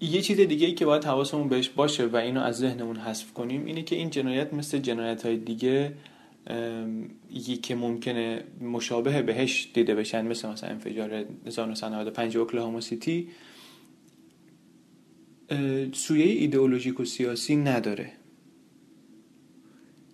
یه 0.00 0.20
چیز 0.20 0.40
دیگه 0.40 0.66
ای 0.66 0.74
که 0.74 0.84
باید 0.84 1.04
حواسمون 1.04 1.48
بهش 1.48 1.68
باشه 1.68 2.06
و 2.06 2.16
اینو 2.16 2.40
از 2.40 2.58
ذهنمون 2.58 2.96
حذف 2.96 3.32
کنیم 3.32 3.64
اینه 3.64 3.82
که 3.82 3.96
این 3.96 4.10
جنایت 4.10 4.54
مثل 4.54 4.78
جنایت 4.78 5.26
های 5.26 5.36
دیگه 5.36 5.92
که 7.62 7.74
ممکنه 7.74 8.44
مشابه 8.60 9.22
بهش 9.22 9.70
دیده 9.74 9.94
بشن 9.94 10.26
مثل 10.26 10.48
مثلا 10.48 10.70
انفجار 10.70 11.24
1995 11.46 12.36
اوکلاهوما 12.36 12.80
سیتی. 12.80 13.28
سویه 15.92 16.24
ایدئولوژیک 16.24 17.00
و 17.00 17.04
سیاسی 17.04 17.56
نداره. 17.56 18.12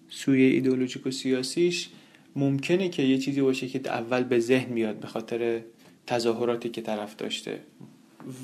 سویه 0.08 0.54
ایدئولوژیک 0.54 1.06
و 1.06 1.10
سیاسیش 1.10 1.88
ممکنه 2.36 2.88
که 2.88 3.02
یه 3.02 3.18
چیزی 3.18 3.40
باشه 3.40 3.68
که 3.68 3.80
اول 3.86 4.22
به 4.22 4.40
ذهن 4.40 4.72
میاد 4.72 5.00
به 5.00 5.06
خاطر 5.06 5.60
تظاهراتی 6.06 6.68
که 6.68 6.80
طرف 6.80 7.16
داشته. 7.16 7.60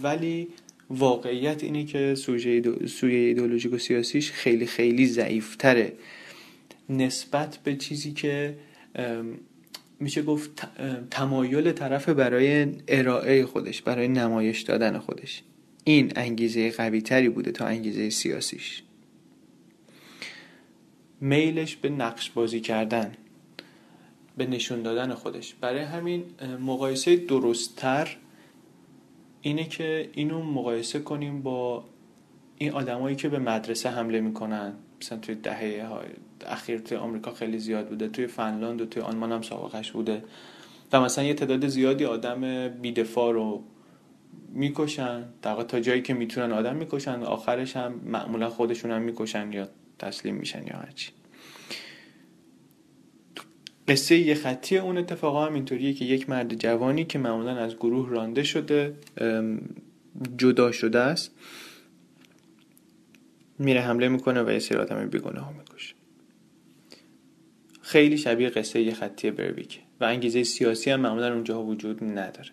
ولی 0.02 0.48
واقعیت 0.90 1.64
اینه 1.64 1.84
که 1.84 2.14
سویه 2.14 2.62
ایدئولوژیک 3.02 3.72
و 3.72 3.78
سیاسیش 3.78 4.30
خیلی 4.30 4.66
خیلی 4.66 5.06
ضعیفتره. 5.06 5.92
نسبت 6.88 7.58
به 7.64 7.76
چیزی 7.76 8.12
که 8.12 8.56
میشه 10.00 10.22
گفت 10.22 10.50
تمایل 11.10 11.72
طرف 11.72 12.08
برای 12.08 12.66
ارائه 12.88 13.46
خودش 13.46 13.82
برای 13.82 14.08
نمایش 14.08 14.60
دادن 14.60 14.98
خودش. 14.98 15.42
این 15.84 16.12
انگیزه 16.16 16.70
قوی 16.70 17.00
تری 17.00 17.28
بوده 17.28 17.52
تا 17.52 17.66
انگیزه 17.66 18.10
سیاسیش. 18.10 18.82
میلش 21.20 21.76
به 21.76 21.88
نقش 21.88 22.30
بازی 22.30 22.60
کردن 22.60 23.12
به 24.36 24.46
نشون 24.46 24.82
دادن 24.82 25.14
خودش. 25.14 25.54
برای 25.54 25.80
همین 25.80 26.24
مقایسه 26.60 27.16
درستتر 27.16 28.16
اینه 29.40 29.64
که 29.64 30.10
اینو 30.12 30.42
مقایسه 30.42 30.98
کنیم 30.98 31.42
با 31.42 31.84
این 32.58 32.72
آدمایی 32.72 33.16
که 33.16 33.28
به 33.28 33.38
مدرسه 33.38 33.90
حمله 33.90 34.20
می‌کنن. 34.20 34.72
مثلا 35.00 35.18
توی 35.18 35.34
دهه 35.34 35.86
اخیر 36.46 36.78
توی 36.78 36.96
آمریکا 36.96 37.34
خیلی 37.34 37.58
زیاد 37.58 37.88
بوده 37.88 38.08
توی 38.08 38.26
فنلاند 38.26 38.80
و 38.80 38.86
توی 38.86 39.02
آلمان 39.02 39.32
هم 39.32 39.42
سابقش 39.42 39.92
بوده. 39.92 40.24
و 40.92 41.00
مثلا 41.00 41.24
یه 41.24 41.34
تعداد 41.34 41.68
زیادی 41.68 42.04
آدم 42.04 42.68
بیدفاع 42.68 43.32
رو 43.32 43.64
می‌کشن 44.54 45.24
در 45.42 45.62
تا 45.62 45.80
جایی 45.80 46.02
که 46.02 46.14
می‌تونن 46.14 46.52
آدم 46.52 46.76
می‌کشن 46.76 47.22
آخرش 47.22 47.76
هم 47.76 48.00
معمولا 48.04 48.50
خودشون 48.50 48.90
هم 48.90 49.02
می‌کشن 49.02 49.52
یا 49.52 49.68
تسلیم 49.98 50.34
میشن 50.34 50.66
یا 50.66 50.76
هرچی. 50.76 51.10
قصه 53.88 54.16
یه 54.16 54.34
خطی 54.34 54.78
اون 54.78 54.98
اتفاقا 54.98 55.46
هم 55.46 55.54
اینطوریه 55.54 55.92
که 55.92 56.04
یک 56.04 56.30
مرد 56.30 56.54
جوانی 56.54 57.04
که 57.04 57.18
معمولا 57.18 57.56
از 57.56 57.76
گروه 57.76 58.08
رانده 58.08 58.42
شده 58.42 58.94
جدا 60.36 60.72
شده 60.72 60.98
است 60.98 61.30
میره 63.58 63.80
حمله 63.80 64.08
می‌کنه 64.08 64.42
و 64.42 64.50
یه 64.50 64.58
سری 64.58 64.78
آدم 64.78 65.08
بیگناه 65.08 65.52
می‌کشه. 65.58 65.94
خیلی 67.82 68.18
شبیه 68.18 68.48
قصه 68.48 68.82
یه 68.82 68.94
خطی 68.94 69.30
برویکه 69.30 69.80
و 70.00 70.04
انگیزه 70.04 70.44
سیاسی 70.44 70.90
هم 70.90 71.00
معمولا 71.00 71.34
اونجا 71.34 71.62
وجود 71.62 72.04
نداره. 72.04 72.50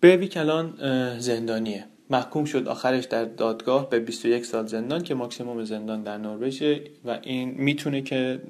برویک 0.00 0.36
الان 0.36 0.74
زندانیه. 1.18 1.84
محکوم 2.10 2.44
شد 2.44 2.68
آخرش 2.68 3.04
در 3.04 3.24
دادگاه 3.24 3.90
به 3.90 4.00
21 4.00 4.46
سال 4.46 4.66
زندان 4.66 5.02
که 5.02 5.14
ماکسیموم 5.14 5.64
زندان 5.64 6.02
در 6.02 6.18
نروژ 6.18 6.62
و 7.04 7.18
این 7.22 7.54
می‌تونه 7.58 8.02
که 8.02 8.40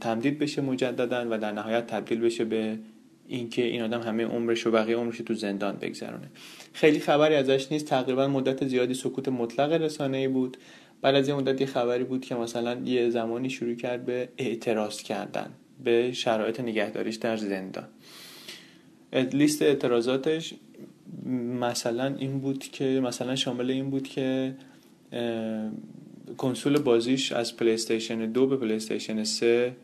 تمدید 0.00 0.38
بشه 0.38 0.62
مجددا 0.62 1.26
و 1.30 1.38
در 1.38 1.52
نهایت 1.52 1.86
تبدیل 1.86 2.20
بشه 2.20 2.44
به 2.44 2.78
اینکه 3.26 3.62
این 3.62 3.82
آدم 3.82 4.00
همه 4.00 4.24
عمرش 4.24 4.66
و 4.66 4.70
بقیه 4.70 4.96
عمرش 4.96 5.18
تو 5.18 5.34
زندان 5.34 5.76
بگذرونه. 5.76 6.30
خیلی 6.72 7.00
خبری 7.00 7.34
ازش 7.34 7.72
نیست. 7.72 7.86
تقریبا 7.86 8.28
مدت 8.28 8.66
زیادی 8.66 8.94
سکوت 8.94 9.28
مطلق 9.28 9.72
رسانه 9.72 10.16
ای 10.16 10.28
بود. 10.28 10.56
بعد 11.02 11.14
از 11.14 11.28
یه 11.28 11.34
مدت 11.34 11.60
یه 11.60 11.66
خبری 11.66 12.04
بود 12.04 12.24
که 12.24 12.34
مثلا 12.34 12.80
یه 12.84 13.10
زمانی 13.10 13.50
شروع 13.50 13.74
کرد 13.74 14.04
به 14.04 14.28
اعتراض 14.38 15.02
کردن 15.02 15.50
به 15.84 16.12
شرایط 16.12 16.60
نگهداریش 16.60 17.16
در 17.16 17.36
زندان. 17.36 17.88
لیست 19.32 19.62
اعتراضاتش 19.62 20.54
مثلا 21.60 22.14
این 22.18 22.40
بود 22.40 22.58
که 22.58 22.84
مثلا 22.84 23.36
شامل 23.36 23.70
این 23.70 23.90
بود 23.90 24.08
که 24.08 24.54
کنسول 26.36 26.78
بازیش 26.78 27.32
از 27.32 27.56
پلی 27.56 27.74
استیشن 27.74 28.32
دو 28.32 28.46
به 28.46 28.56
پلی 28.56 28.74
استیشن 28.74 29.24
سه 29.24 29.76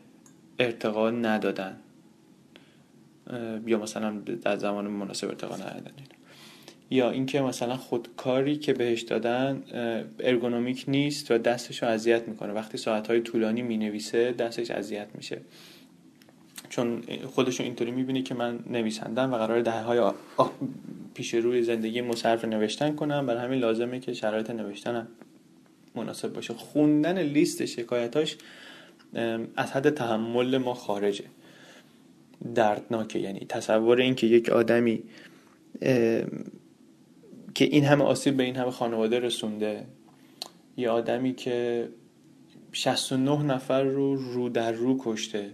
ارتقا 0.59 1.11
ندادن. 1.11 1.77
یا 3.65 3.79
مثلا 3.79 4.11
در 4.41 4.57
زمان 4.57 4.87
مناسب 4.87 5.27
ارتقا 5.27 5.55
ندادن. 5.55 5.91
یا 6.91 7.11
اینکه 7.11 7.41
مثلا 7.41 7.77
خودکاری 7.77 8.55
که 8.55 8.73
بهش 8.73 9.01
دادن 9.01 9.63
ارگونومیک 10.19 10.85
نیست 10.87 11.31
و 11.31 11.37
دستش 11.37 11.83
رو 11.83 11.89
اذیت 11.89 12.27
می‌کنه. 12.27 12.53
وقتی 12.53 12.77
ساعتهای 12.77 13.21
طولانی 13.21 13.61
می‌نویسه 13.61 14.31
دستش 14.31 14.71
اذیت 14.71 15.07
میشه. 15.15 15.41
چون 16.69 17.03
خودشون 17.27 17.65
اینطوری 17.65 17.91
می‌بینی 17.91 18.23
که 18.23 18.33
من 18.33 18.59
نویسندم 18.69 19.33
و 19.33 19.37
قرار 19.37 19.61
ده 19.61 19.81
های 19.81 20.11
پیش 21.13 21.33
روی 21.33 21.63
زندگی 21.63 22.01
مصرف 22.01 22.45
نوشتن 22.45 22.95
کنم. 22.95 23.25
برای 23.25 23.43
همین 23.43 23.59
لازمه 23.59 23.99
که 23.99 24.13
شرایط 24.13 24.49
نوشتنم 24.49 25.07
مناسب 25.95 26.33
باشه. 26.33 26.53
خوندن 26.53 27.21
لیست 27.21 27.65
شکایتاش 27.65 28.37
از 29.55 29.71
حد 29.71 29.89
تحمل 29.89 30.57
ما 30.57 30.73
خارجه. 30.73 31.25
دردناکه. 32.55 33.19
یعنی 33.19 33.39
تصور 33.49 33.97
این 33.97 34.15
که 34.15 34.27
یک 34.27 34.49
آدمی 34.49 35.03
که 37.55 37.65
این 37.65 37.85
همه 37.85 38.03
آسیب 38.03 38.37
به 38.37 38.43
این 38.43 38.55
همه 38.55 38.71
خانواده 38.71 39.19
رسونده 39.19 39.85
یه 40.77 40.89
آدمی 40.89 41.35
که 41.35 41.89
69 42.71 43.43
نفر 43.43 43.83
رو 43.83 44.15
رو 44.15 44.49
در 44.49 44.71
رو 44.71 44.97
کشته 44.99 45.49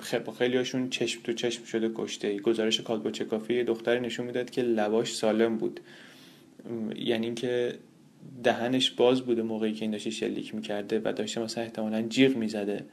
خب 0.00 0.30
خیلی 0.30 0.56
هاشون 0.56 0.90
چشم 0.90 1.22
تو 1.22 1.32
چشم 1.32 1.64
شده 1.64 1.90
کشته 1.94 2.38
گزارش 2.38 2.80
کالبو 2.80 3.10
چکافی 3.10 3.64
دختری 3.64 4.00
نشون 4.00 4.26
می‌داد 4.26 4.50
که 4.50 4.62
لباش 4.62 5.14
سالم 5.14 5.56
بود. 5.56 5.80
یعنی 6.96 7.26
اینکه 7.26 7.74
دهنش 8.42 8.90
باز 8.90 9.20
بوده 9.20 9.42
موقعی 9.42 9.72
که 9.72 9.82
این 9.82 9.90
داشته 9.90 10.10
شلیک 10.10 10.54
می‌کرده 10.54 11.00
و 11.04 11.12
داشته 11.12 11.40
مثلا 11.40 11.64
احتمالا 11.64 12.02
جیغ 12.02 12.36
می‌زده 12.36 12.84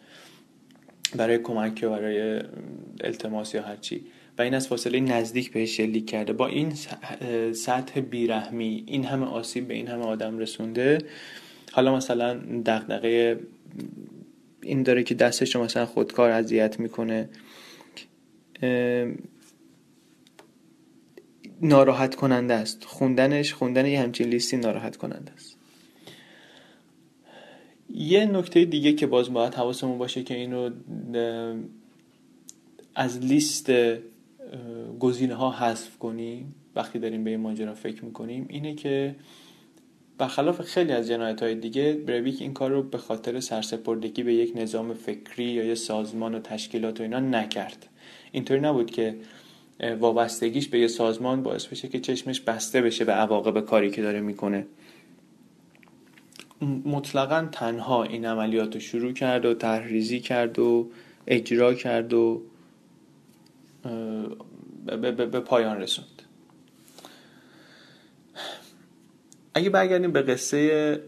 برای 1.15 1.37
کمک 1.37 1.83
یا 1.83 1.89
برای 1.89 2.41
التماس 3.03 3.53
یا 3.53 3.61
هرچی. 3.61 4.05
و 4.37 4.41
این 4.41 4.53
از 4.53 4.67
فاصله 4.67 4.99
نزدیک 4.99 5.51
بهش 5.51 5.77
شلیک 5.77 6.09
کرده. 6.09 6.33
با 6.33 6.47
این 6.47 6.73
سطح 7.53 7.99
بیرحمی 7.99 8.83
این 8.87 9.05
همه 9.05 9.25
آسیب 9.25 9.67
به 9.67 9.73
این 9.73 9.87
همه 9.87 10.03
آدم 10.03 10.37
رسونده 10.37 10.97
حالا 11.71 11.95
مثلا 11.95 12.33
دغدغه 12.65 13.39
این 14.61 14.83
داره 14.83 15.03
که 15.03 15.15
دستش 15.15 15.55
رو 15.55 15.63
مثلا 15.63 15.85
خودکار 15.85 16.29
اذیت 16.29 16.79
می‌کنه. 16.79 17.29
ناراحت 21.61 22.15
کننده 22.15 22.53
است. 22.53 22.83
خوندنش 22.83 23.53
خوندن 23.53 23.85
یه 23.85 24.01
همچین 24.01 24.27
لیستی 24.27 24.57
ناراحت 24.57 24.97
کننده 24.97 25.31
است. 25.31 25.57
یه 27.89 28.25
نکته 28.25 28.65
دیگه 28.65 28.93
که 28.93 29.07
باز 29.07 29.33
باید 29.33 29.53
حواسمون 29.53 29.97
باشه 29.97 30.23
که 30.23 30.33
اینو 30.33 30.69
از 32.95 33.19
لیست 33.19 33.71
گزینه 34.99 35.35
ها 35.35 35.51
حذف 35.51 35.97
کنیم 35.97 36.55
وقتی 36.75 36.99
داریم 36.99 37.23
به 37.23 37.29
این 37.29 37.39
ماجرا 37.39 37.73
فکر 37.73 38.05
می‌کنیم 38.05 38.45
اینه 38.49 38.75
که 38.75 39.15
برخلاف 40.17 40.61
خیلی 40.61 40.91
از 40.91 41.07
جنایت 41.07 41.43
های 41.43 41.55
دیگه 41.55 41.93
برویک 41.93 42.41
این 42.41 42.53
کار 42.53 42.71
رو 42.71 42.83
به 42.83 42.97
خاطر 42.97 43.39
سرسپردگی 43.39 44.23
به 44.23 44.33
یک 44.33 44.51
نظام 44.55 44.93
فکری 44.93 45.43
یا 45.43 45.63
یه 45.63 45.75
سازمان 45.75 46.35
و 46.35 46.39
تشکیلات 46.39 46.99
و 46.99 47.03
اینا 47.03 47.19
نکرد. 47.19 47.87
اینطوری 48.31 48.59
نبود 48.59 48.91
که 48.91 49.15
وابستگیش 49.99 50.67
به 50.67 50.79
یه 50.79 50.87
سازمان 50.87 51.43
باعث 51.43 51.65
بشه 51.65 51.87
که 51.87 51.99
چشمش 51.99 52.41
بسته 52.41 52.81
بشه 52.81 53.05
به 53.05 53.11
عواقب 53.11 53.65
کاری 53.65 53.91
که 53.91 54.01
داره 54.01 54.21
می‌کنه. 54.21 54.65
مطلقا 56.85 57.47
تنها 57.51 58.03
این 58.03 58.25
عملیات 58.25 58.73
رو 58.73 58.79
شروع 58.79 59.11
کرد 59.11 59.45
و 59.45 59.53
تحریزی 59.53 60.19
کرد 60.19 60.59
و 60.59 60.89
اجرا 61.27 61.73
کرد 61.73 62.13
و 62.13 62.41
به 64.85 65.39
پایان 65.39 65.77
رسوند. 65.81 66.16
اگه 69.57 69.69
برگردیم 69.69 70.11
به 70.11 70.21
قصه 70.21 70.99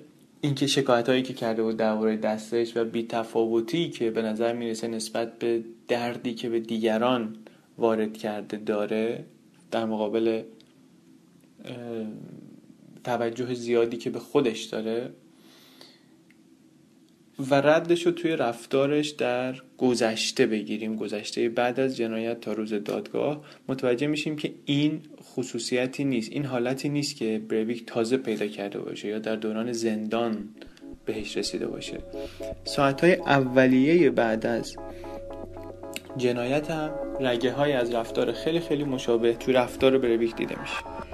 اینکه 0.41 0.67
شکایت 0.67 1.09
هایی 1.09 1.23
که 1.23 1.33
کرده 1.33 1.63
بود 1.63 1.77
درباره 1.77 2.17
دستش 2.17 2.77
و 2.77 2.85
بی 2.85 3.03
تفاوتی 3.03 3.89
که 3.89 4.12
به 4.12 4.21
نظر 4.21 4.53
می‌رسه 4.53 4.88
نسبت 4.88 5.39
به 5.39 5.63
دردی 5.88 6.33
که 6.33 6.49
به 6.49 6.59
دیگران 6.59 7.35
وارد 7.77 8.17
کرده 8.17 8.57
داره 8.57 9.25
در 9.71 9.85
مقابل 9.85 10.43
توجه 13.03 13.53
زیادی 13.53 13.97
که 13.97 14.09
به 14.09 14.19
خودش 14.19 14.63
داره 14.63 15.09
و 17.39 17.56
ردش 17.56 18.06
رو 18.06 18.12
توی 18.12 18.32
رفتارش 18.32 19.10
در 19.10 19.56
گذشته 19.78 20.45
بگیریم. 20.45 20.95
گذشته 20.95 21.49
بعد 21.49 21.80
از 21.80 21.97
جنایت 21.97 22.41
تا 22.41 22.54
روز 22.54 22.73
دادگاه 22.73 23.41
متوجه 23.67 24.08
میشیم 24.08 24.36
که 24.36 24.54
این 24.65 25.02
خصوصیتی 25.36 26.04
نیست. 26.04 26.32
این 26.32 26.45
حالتی 26.45 26.89
نیست 26.89 27.15
که 27.15 27.41
بریویک 27.49 27.86
تازه 27.86 28.17
پیدا 28.17 28.47
کرده 28.47 28.80
باشه 28.80 29.08
یا 29.08 29.19
در 29.19 29.36
دوران 29.36 29.71
زندان 29.71 30.49
بهش 31.06 31.38
رسیده 31.38 31.67
باشه. 31.67 31.97
ساعتهای 32.63 33.13
اولیه 33.13 34.10
بعد 34.10 34.45
از 34.45 34.75
جنایت 36.17 36.71
هم 36.71 36.91
رگه 37.19 37.52
های 37.52 37.73
از 37.73 37.93
رفتار 37.93 38.32
خیلی 38.32 38.60
خیلی 38.60 38.84
مشابه 38.84 39.34
تو 39.34 39.52
رفتار 39.52 39.97
بریویک 39.97 40.36
دیده 40.36 40.62
میشه. 40.62 41.08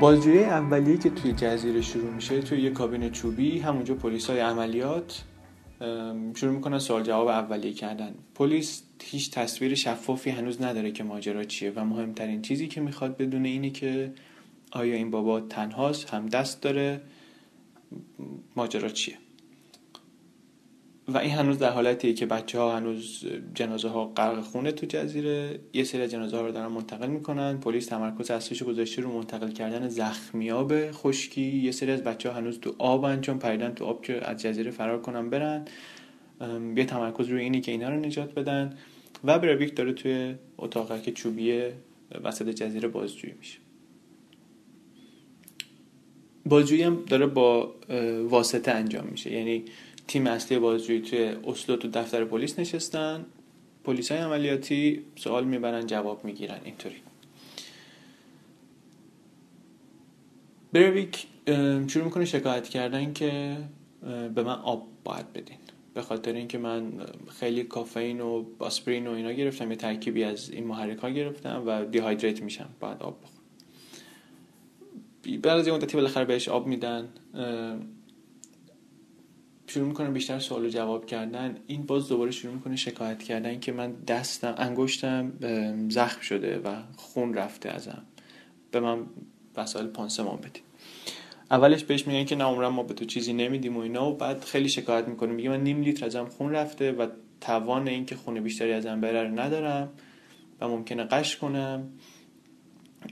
بازجویی 0.00 0.44
اولیه 0.44 0.96
که 0.98 1.10
توی 1.10 1.32
جزیره 1.32 1.80
شروع 1.80 2.10
میشه 2.10 2.42
توی 2.42 2.60
یه 2.60 2.70
کابین 2.70 3.10
چوبی 3.10 3.58
همونجا 3.58 3.94
پلیس 3.94 4.30
های 4.30 4.40
عملیات 4.40 5.22
شروع 6.34 6.52
می‌کنن 6.54 6.78
سوال 6.78 7.02
جواب 7.02 7.28
اولیه 7.28 7.72
کردن. 7.72 8.14
پلیس 8.34 8.82
هیچ 9.02 9.30
تصویر 9.30 9.74
شفافی 9.74 10.30
هنوز 10.30 10.62
نداره 10.62 10.92
که 10.92 11.04
ماجرا 11.04 11.44
چیه 11.44 11.72
و 11.76 11.84
مهمترین 11.84 12.42
چیزی 12.42 12.68
که 12.68 12.80
می‌خواد 12.80 13.16
بدونه 13.16 13.48
اینه 13.48 13.70
که 13.70 14.12
آیا 14.72 14.94
این 14.94 15.10
بابا 15.10 15.40
تنهاست 15.40 16.14
هم 16.14 16.26
دست 16.26 16.62
داره 16.62 17.00
ماجرا 18.56 18.88
چیه. 18.88 19.14
و 21.14 21.18
این 21.18 21.30
هنوز 21.30 21.58
در 21.58 21.70
حالتیه 21.70 22.12
که 22.12 22.26
بچه 22.26 22.58
ها 22.58 22.76
هنوز 22.76 23.26
جنازه 23.54 23.88
ها 23.88 24.06
غرق 24.06 24.40
خونه 24.40 24.72
تو 24.72 24.86
جزیره. 24.86 25.60
یه 25.72 25.84
سری 25.84 26.02
از 26.02 26.10
جنازه 26.10 26.36
ها 26.36 26.46
رو 26.46 26.52
دارن 26.52 26.66
منتقل 26.66 27.08
می‌کنن. 27.08 27.60
پلیس 27.60 27.86
تمرکز 27.86 28.30
اصلیش 28.30 28.62
گذاشته 28.62 29.02
رو 29.02 29.12
منتقل 29.12 29.50
کردن 29.50 29.88
زخمیاب 29.88 30.90
خشکی. 30.90 31.56
یه 31.56 31.72
سری 31.72 31.90
از 31.90 32.04
بچه 32.04 32.30
ها 32.30 32.36
هنوز 32.36 32.60
تو 32.60 32.74
آبن 32.78 33.20
چون 33.20 33.38
پریدن 33.38 33.74
تو 33.74 33.84
آب 33.84 34.02
که 34.02 34.28
از 34.28 34.42
جزیره 34.42 34.70
فرار 34.70 35.00
کنن 35.00 35.30
برن. 35.30 35.64
یه 36.76 36.84
تمرکز 36.84 37.28
روی 37.28 37.42
اینی 37.42 37.60
که 37.60 37.72
اینا 37.72 37.88
رو 37.88 37.96
نجات 37.96 38.34
بدن 38.34 38.76
و 39.24 39.38
برویک 39.38 39.76
داره 39.76 39.92
توی 39.92 40.34
که 41.02 41.12
چوبی 41.12 41.62
وسط 42.24 42.48
جزیره 42.48 42.88
بازجویی 42.88 43.34
میشه. 43.38 43.58
بازجویی 46.46 46.82
هم 46.82 47.04
داره 47.08 47.26
با 47.26 47.74
واسطه 48.28 48.70
انجام 48.70 49.06
میشه. 49.06 49.32
یعنی 49.32 49.64
تیم 50.10 50.26
اصلی 50.26 50.58
بازجویی 50.58 51.00
توی 51.00 51.36
اسلو 51.44 51.76
تو 51.76 51.88
دفتر 51.88 52.24
پلیس 52.24 52.58
نشستن. 52.58 53.26
پلیس 53.84 54.12
های 54.12 54.20
عملیاتی 54.20 55.02
سوال 55.16 55.44
می‌برن 55.44 55.86
جواب 55.86 56.24
می‌گیرن 56.24 56.60
اینطوری. 56.64 56.96
برویک 60.72 61.26
شروع 61.88 62.04
می‌کنه 62.04 62.24
شکایت 62.24 62.68
کردن 62.68 63.12
که 63.12 63.56
به 64.34 64.42
من 64.42 64.58
آب 64.58 64.88
باید 65.04 65.32
بدین. 65.32 65.56
به 65.94 66.02
خاطر 66.02 66.32
اینکه 66.32 66.58
من 66.58 66.92
خیلی 67.40 67.62
کافئین 67.62 68.20
و 68.20 68.44
آسپرین 68.58 69.06
و 69.06 69.10
اینا 69.10 69.32
گرفتم 69.32 69.70
یه 69.70 69.76
ترکیبی 69.76 70.24
از 70.24 70.50
این 70.50 70.66
محرک 70.66 70.98
ها 70.98 71.10
گرفتم 71.10 71.62
و 71.66 71.84
دیهایدریت 71.84 72.42
میشم 72.42 72.68
باید 72.80 73.02
آب 73.02 73.18
بخورم. 73.22 73.40
بعد 75.40 75.58
از 75.58 75.66
یه 75.66 75.72
مدتی 75.72 75.96
بالاخره 75.96 76.24
بهش 76.24 76.48
آب 76.48 76.66
میدن. 76.66 77.08
شروع 79.70 79.88
می‌کنه 79.88 80.10
بیشتر 80.10 80.38
سوال 80.38 80.64
و 80.64 80.68
جواب 80.68 81.06
کردن. 81.06 81.56
این 81.66 81.82
باز 81.82 82.08
دوباره 82.08 82.30
شروع 82.30 82.54
می‌کنه 82.54 82.76
شکایت 82.76 83.22
کردن 83.22 83.60
که 83.60 83.72
من 83.72 83.92
دستم 83.92 84.54
انگشتم 84.58 85.32
زخم 85.88 86.20
شده 86.20 86.58
و 86.58 86.74
خون 86.96 87.34
رفته 87.34 87.68
ازم. 87.68 88.02
به 88.70 88.80
من 88.80 89.06
وسایل 89.56 89.86
پانسمان 89.86 90.36
بدید 90.36 90.62
اولش 91.50 91.84
بهش 91.84 92.06
میگن 92.06 92.24
که 92.24 92.36
نه 92.36 92.44
عمرم 92.44 92.72
ما 92.72 92.82
به 92.82 92.94
تو 92.94 93.04
چیزی 93.04 93.32
نمیدیم 93.32 93.76
و 93.76 93.80
اینا. 93.80 94.10
و 94.10 94.16
بعد 94.16 94.44
خیلی 94.44 94.68
شکایت 94.68 95.08
می‌کنه. 95.08 95.32
میگه 95.32 95.48
من 95.48 95.60
نیم 95.60 95.82
لیتر 95.82 96.06
ازم 96.06 96.24
خون 96.24 96.52
رفته 96.52 96.92
و 96.92 97.06
توان 97.40 97.88
اینکه 97.88 98.16
خون 98.16 98.40
بیشتری 98.40 98.72
ازم 98.72 99.00
بره 99.00 99.28
ندارم 99.28 99.88
و 100.60 100.68
ممکنه 100.68 101.04
قش 101.04 101.36
کنم. 101.36 101.88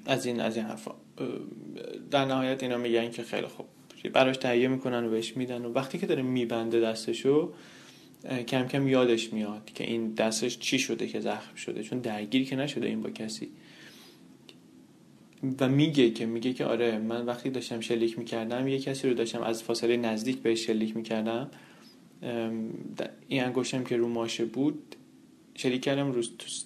از 0.06 0.26
این 0.26 0.40
از 0.40 0.56
این 0.56 0.66
حرفا. 0.66 0.94
در 2.10 2.24
نهایت 2.24 2.62
اینا 2.62 2.78
میگن 2.78 3.10
که 3.10 3.22
خیلی 3.22 3.46
خوب. 3.46 3.66
براش 4.04 4.36
تهیه 4.36 4.68
می‌کنن 4.68 5.04
و 5.04 5.10
بهش 5.10 5.36
میدن 5.36 5.64
و 5.64 5.72
وقتی 5.72 5.98
که 5.98 6.06
داره 6.06 6.22
میبنده 6.22 6.80
دستشو 6.80 7.52
کم 8.46 8.66
کم 8.66 8.88
یادش 8.88 9.32
میاد 9.32 9.70
که 9.74 9.84
این 9.84 10.14
دستش 10.14 10.58
چی 10.58 10.78
شده 10.78 11.06
که 11.06 11.20
زخم 11.20 11.54
شده 11.54 11.82
چون 11.82 11.98
درگیر 11.98 12.44
که 12.44 12.56
نشده 12.56 12.86
این 12.86 13.02
با 13.02 13.10
کسی. 13.10 13.48
و 15.60 15.68
میگه 15.68 16.10
که 16.10 16.26
میگه 16.26 16.52
که 16.52 16.64
آره 16.64 16.98
من 16.98 17.26
وقتی 17.26 17.50
داشتم 17.50 17.80
شلیک 17.80 18.18
می‌کردم 18.18 18.68
یه 18.68 18.78
کسی 18.78 19.08
رو 19.08 19.14
داشتم 19.14 19.42
از 19.42 19.62
فاصله 19.62 19.96
نزدیک 19.96 20.38
بهش 20.38 20.66
شلیک 20.66 20.96
می‌کردم. 20.96 21.50
این 23.28 23.44
انگشتم 23.44 23.84
که 23.84 23.96
رو 23.96 24.08
ماشه 24.08 24.44
بود 24.44 24.96
شلیک 25.54 25.82
کردم 25.82 26.12
رو 26.12 26.22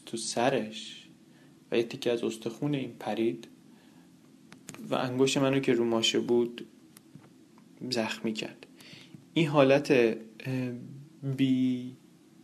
تو 0.07 0.17
سرش 0.17 1.07
و 1.73 1.77
یه 1.77 1.83
تیکه 1.83 2.13
از 2.13 2.25
استخون 2.25 2.75
این 2.75 2.93
پرید 3.01 3.49
و 4.91 4.95
انگشت 4.95 5.37
منو 5.37 5.61
که 5.61 5.73
رو 5.73 5.85
ماشه 5.85 6.21
بود 6.21 6.67
زخمی 7.91 8.33
کرد. 8.33 8.67
این 9.35 9.47
حالت 9.47 10.17
بی, 11.37 11.93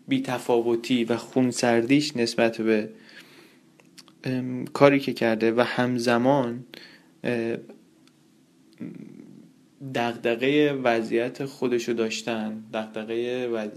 بی 0.08 0.20
تفاوتی 0.22 1.04
و 1.04 1.16
خونسردیش 1.16 2.16
نسبت 2.16 2.60
به 2.60 2.90
کاری 4.72 5.00
که 5.00 5.12
کرده 5.12 5.52
و 5.52 5.60
همزمان 5.60 6.64
دغدغه 9.94 10.72
وضعیت 10.72 11.44
خودشو 11.44 11.92
داشتن 11.92 12.64
دغدغه 12.74 13.46
وز... 13.46 13.68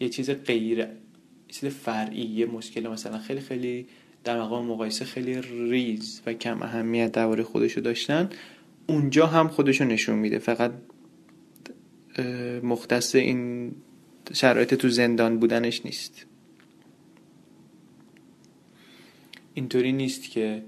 یه 0.00 0.08
چیز 0.08 0.30
غیر 0.30 0.86
چیز 1.48 1.64
فرعی 1.68 2.22
یه 2.22 2.46
مشکل 2.46 2.88
مثلا 2.88 3.18
خیلی 3.18 3.40
خیلی 3.40 3.86
در 4.24 4.40
مقام 4.40 4.66
مقایسه 4.66 5.04
خیلی 5.04 5.40
ریز 5.70 6.22
و 6.26 6.32
کم 6.32 6.62
اهمیت 6.62 7.12
درباره 7.12 7.42
خودشو 7.42 7.80
داشتن. 7.80 8.30
اونجا 8.86 9.26
هم 9.26 9.48
خودشو 9.48 9.84
نشون 9.84 10.18
میده. 10.18 10.38
فقط 10.38 10.72
مختص 12.62 13.14
این 13.14 13.72
شرایط 14.32 14.74
تو 14.74 14.88
زندان 14.88 15.38
بودنش 15.38 15.84
نیست. 15.84 16.26
اینطوری 19.54 19.92
نیست 19.92 20.30
که 20.30 20.62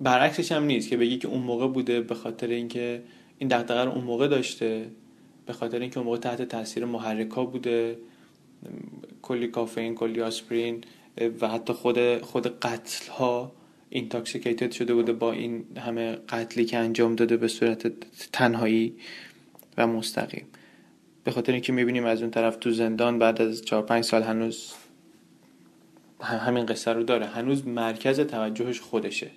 برعکسش 0.00 0.52
هم 0.52 0.64
نیست 0.64 0.88
که 0.88 0.96
بگی 0.96 1.18
که 1.18 1.28
اون 1.28 1.42
موقع 1.42 1.68
بوده 1.68 2.00
به 2.00 2.14
خاطر 2.14 2.46
اینکه 2.46 3.02
این 3.38 3.48
دغدغه 3.48 3.84
رو 3.84 3.90
اون 3.90 4.04
موقع 4.04 4.28
داشته 4.28 4.90
به 5.46 5.52
خاطر 5.52 5.80
اینکه 5.80 5.98
اون 5.98 6.06
موقع 6.06 6.18
تحت 6.18 6.42
تاثیر 6.42 6.84
محرکا 6.84 7.44
بوده. 7.44 7.98
کلی 9.22 9.48
کافئین 9.48 9.94
کلی 9.94 10.20
آسپرین 10.20 10.84
و 11.40 11.48
حتی 11.48 11.72
خود 11.72 12.18
خود 12.18 12.60
قتل 12.60 13.10
ها 13.12 13.52
intoxicated 13.90 14.70
شده 14.70 14.94
بوده 14.94 15.12
با 15.12 15.32
این 15.32 15.64
همه 15.76 16.12
قتلی 16.12 16.64
که 16.64 16.78
انجام 16.78 17.14
داده 17.14 17.36
به 17.36 17.48
صورت 17.48 17.92
تنهایی 18.32 18.94
و 19.76 19.86
مستقیم. 19.86 20.46
به 21.24 21.30
خاطر 21.30 21.52
اینکه 21.52 21.72
می‌بینیم 21.72 22.04
از 22.04 22.22
اون 22.22 22.30
طرف 22.30 22.56
تو 22.56 22.70
زندان 22.70 23.18
بعد 23.18 23.42
از 23.42 23.62
4 23.62 23.82
5 23.82 24.04
سال 24.04 24.22
هنوز 24.22 24.72
همین 26.20 26.66
قصه 26.66 26.92
رو 26.92 27.02
داره. 27.02 27.26
هنوز 27.26 27.66
مرکز 27.66 28.20
توجهش 28.20 28.80
خودشه. 28.80 29.30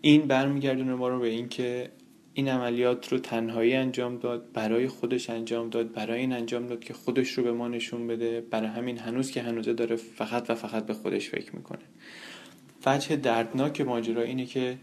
این 0.00 0.26
برمیگردونه 0.26 0.94
ما 0.94 1.08
رو 1.08 1.20
به 1.20 1.28
اینکه 1.28 1.90
این 2.38 2.48
عملیات 2.48 3.12
رو 3.12 3.18
تنهایی 3.18 3.74
انجام 3.74 4.18
داد 4.18 4.52
برای 4.52 4.88
خودش 4.88 5.30
انجام 5.30 5.70
داد 5.70 5.92
برای 5.92 6.20
این 6.20 6.32
انجام 6.32 6.66
داد 6.66 6.80
که 6.84 6.94
خودش 6.94 7.30
رو 7.32 7.44
به 7.44 7.52
ما 7.52 7.68
نشون 7.68 8.06
بده. 8.06 8.40
برای 8.40 8.68
همین 8.68 8.98
هنوز 8.98 9.30
که 9.30 9.42
هنوزه 9.42 9.72
داره 9.72 9.96
فقط 9.96 10.50
و 10.50 10.54
فقط 10.54 10.86
به 10.86 10.94
خودش 10.94 11.28
فکر 11.28 11.56
می‌کنه. 11.56 11.78
وجه 12.86 13.16
دردناک 13.16 13.80
ماجرا 13.80 14.22
اینه 14.22 14.46
که 14.46 14.78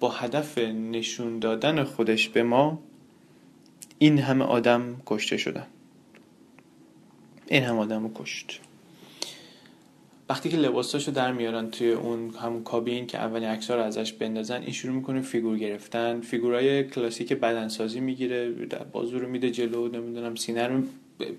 با 0.00 0.10
هدف 0.10 0.58
نشون 0.58 1.38
دادن 1.38 1.84
خودش 1.84 2.28
به 2.28 2.42
ما 2.42 2.82
این 3.98 4.18
همه 4.18 4.44
آدم 4.44 5.02
کشته 5.06 5.36
شدن. 5.36 5.66
این 7.48 7.62
همه 7.62 7.78
آدم 7.78 8.02
رو 8.02 8.10
کشت. 8.14 8.60
وقتی 10.28 10.48
که 10.48 10.56
لباساشو 10.56 11.12
در 11.12 11.32
میارن 11.32 11.70
توی 11.70 11.92
اون 11.92 12.30
همون 12.30 12.62
کابین 12.62 13.06
که 13.06 13.18
اولین 13.18 13.48
عکس‌ها 13.48 13.76
رو 13.76 13.82
ازش 13.82 14.12
بندازن 14.12 14.60
این 14.62 14.72
شروع 14.72 14.94
می‌کنه 14.94 15.20
فیگور 15.20 15.58
گرفتن. 15.58 16.20
فیگورای 16.20 16.84
کلاسیک 16.84 17.32
بدنسازی 17.32 18.00
می‌گیره 18.00 18.50
بازو 18.92 19.18
رو 19.18 19.28
میده 19.28 19.50
جلو 19.50 19.88
نمی‌دونم 19.88 20.34
سینه 20.34 20.66
رو 20.68 20.82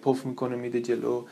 پف 0.01 0.25
می‌کنه 0.25 0.55
میده 0.55 0.81
جلو. 0.81 1.23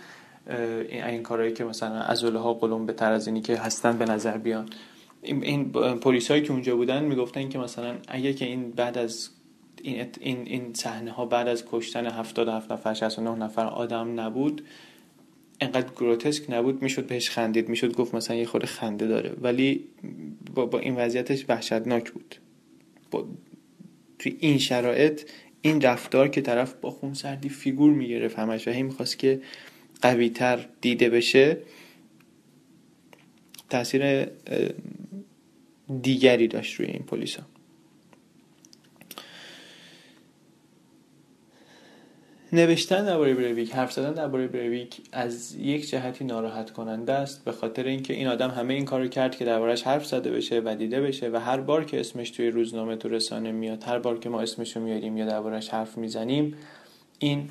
این 0.89 1.03
این 1.03 1.23
کارهایی 1.23 1.53
که 1.53 1.63
مثلا 1.63 2.01
عضله 2.01 2.39
ها 2.39 2.53
قلم 2.53 2.85
به 2.85 3.03
از 3.03 3.27
اینی 3.27 3.41
که 3.41 3.57
هستن 3.57 3.97
به 3.97 4.05
نظر 4.05 4.37
بیان. 4.37 4.69
این, 5.21 5.43
این 5.43 5.71
پلیسایی 5.71 6.41
که 6.41 6.51
اونجا 6.51 6.75
بودن 6.75 7.03
می‌گفتن 7.03 7.49
که 7.49 7.59
مثلا 7.59 7.95
اگه 8.07 8.33
که 8.33 8.45
این 8.45 8.71
بعد 8.71 8.97
از 8.97 9.29
این 9.81 10.05
این 10.19 10.37
این 10.45 10.73
صحنه 10.73 11.11
ها 11.11 11.25
بعد 11.25 11.47
از 11.47 11.63
کشتن 11.71 12.05
77 12.05 12.71
نفر 12.71 12.93
69 12.93 13.35
نفر 13.35 13.65
آدم 13.65 14.19
نبود 14.19 14.61
انقدر 15.61 15.93
گروتسک 15.93 16.49
نبود 16.49 16.81
می‌شد 16.81 17.07
بهش 17.07 17.29
خندید 17.29 17.69
می‌شد 17.69 17.93
گفت 17.93 18.15
مثلا 18.15 18.35
یه 18.35 18.45
خورده 18.45 18.67
خنده 18.67 19.07
داره. 19.07 19.33
ولی 19.41 19.83
با, 20.55 20.65
با 20.65 20.79
این 20.79 20.95
وضعیتش 20.95 21.45
وحشتناک 21.49 22.11
بود. 22.11 22.35
با 23.11 23.27
توی 24.19 24.37
این 24.39 24.57
شرایط 24.57 25.21
این 25.61 25.81
رفتار 25.81 26.27
که 26.27 26.41
طرف 26.41 26.73
با 26.73 26.91
خون 26.91 27.13
سردی 27.13 27.49
فیگور 27.49 27.93
می‌گرفت 27.93 28.39
همش 28.39 28.67
و 28.67 28.71
هی 28.71 28.83
می‌خواست 28.83 29.19
که 29.19 29.41
قوی 30.01 30.29
تر 30.29 30.69
دیده 30.81 31.09
بشه 31.09 31.57
تاثیر 33.69 34.27
دیگری 36.01 36.47
داشت 36.47 36.79
روی 36.79 36.87
این 36.87 37.03
پلیسا. 37.03 37.43
نوشتن 42.53 43.05
درباره 43.05 43.33
بریویک 43.33 43.71
حرف 43.71 43.93
زدن 43.93 44.13
درباره 44.13 44.47
بریویک 44.47 45.01
از 45.11 45.55
یک 45.55 45.89
جهتی 45.89 46.25
ناراحت 46.25 46.71
کننده 46.71 47.13
است 47.13 47.45
به 47.45 47.51
خاطر 47.51 47.83
اینکه 47.83 48.13
این 48.13 48.27
آدم 48.27 48.49
همه 48.49 48.73
این 48.73 48.85
کارو 48.85 49.07
کرد 49.07 49.37
که 49.37 49.45
دربارش 49.45 49.83
حرف 49.83 50.05
زده 50.05 50.31
بشه 50.31 50.61
و 50.65 50.75
دیده 50.75 51.01
بشه 51.01 51.29
و 51.29 51.35
هر 51.35 51.57
بار 51.57 51.85
که 51.85 51.99
اسمش 51.99 52.29
توی 52.29 52.49
روزنامه 52.49 52.95
تو 52.95 53.09
رسانه 53.09 53.51
میاد 53.51 53.83
هر 53.83 53.99
بار 53.99 54.19
که 54.19 54.29
ما 54.29 54.41
اسمشو 54.41 54.79
میاریم 54.79 55.17
یا 55.17 55.25
دربارش 55.25 55.69
حرف 55.69 55.97
می‌زنیم 55.97 56.55
این 57.19 57.49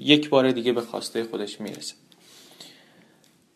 یک 0.00 0.28
بار 0.28 0.50
دیگه 0.50 0.72
به 0.72 0.80
خواسته 0.80 1.24
خودش 1.24 1.60
می‌رسه. 1.60 1.94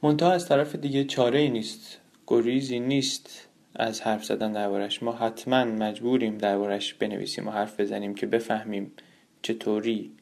منتها 0.03 0.33
از 0.33 0.49
طرف 0.49 0.75
دیگه 0.75 1.05
چاره 1.05 1.39
ای 1.39 1.49
نیست 1.49 1.99
گریزی 2.27 2.81
نیست 2.81 3.49
از 3.75 4.01
حرف 4.01 4.25
زدن 4.25 4.53
دربارش. 4.53 5.03
ما 5.03 5.13
حتما 5.13 5.65
مجبوریم 5.65 6.39
دربارش 6.39 6.95
بنویسیم 6.95 7.49
و 7.49 7.51
حرف 7.51 7.81
بزنیم 7.81 8.15
که 8.15 8.27
بفهمیم 8.27 8.93
چطوری 9.43 10.13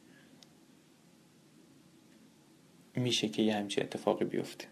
میشه 2.97 3.27
که 3.29 3.41
یه 3.41 3.55
همچین 3.55 3.83
اتفاقی 3.83 4.25
بیفته. 4.25 4.65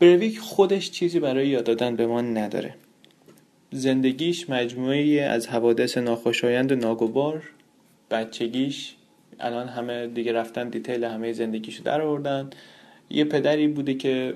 برویک 0.00 0.38
خودش 0.38 0.90
چیزی 0.90 1.20
برای 1.20 1.48
یاد 1.48 1.64
دادن 1.64 1.96
به 1.96 2.06
ما 2.06 2.20
نداره. 2.20 2.74
زندگیش 3.70 4.50
مجموعی 4.50 5.20
از 5.20 5.48
حوادث 5.48 5.98
ناخوشایند 5.98 6.72
و 6.72 6.76
ناگوار 6.76 7.42
بچگیش 8.10 8.94
الان 9.40 9.68
همه 9.68 10.06
دیگه 10.06 10.32
رفتن 10.32 10.68
دیتیل 10.68 11.04
همه 11.04 11.32
زندگیشو 11.32 11.82
در 11.82 12.00
آوردن 12.00 12.50
یه 13.10 13.24
پدری 13.24 13.68
بوده 13.68 13.94
که 13.94 14.34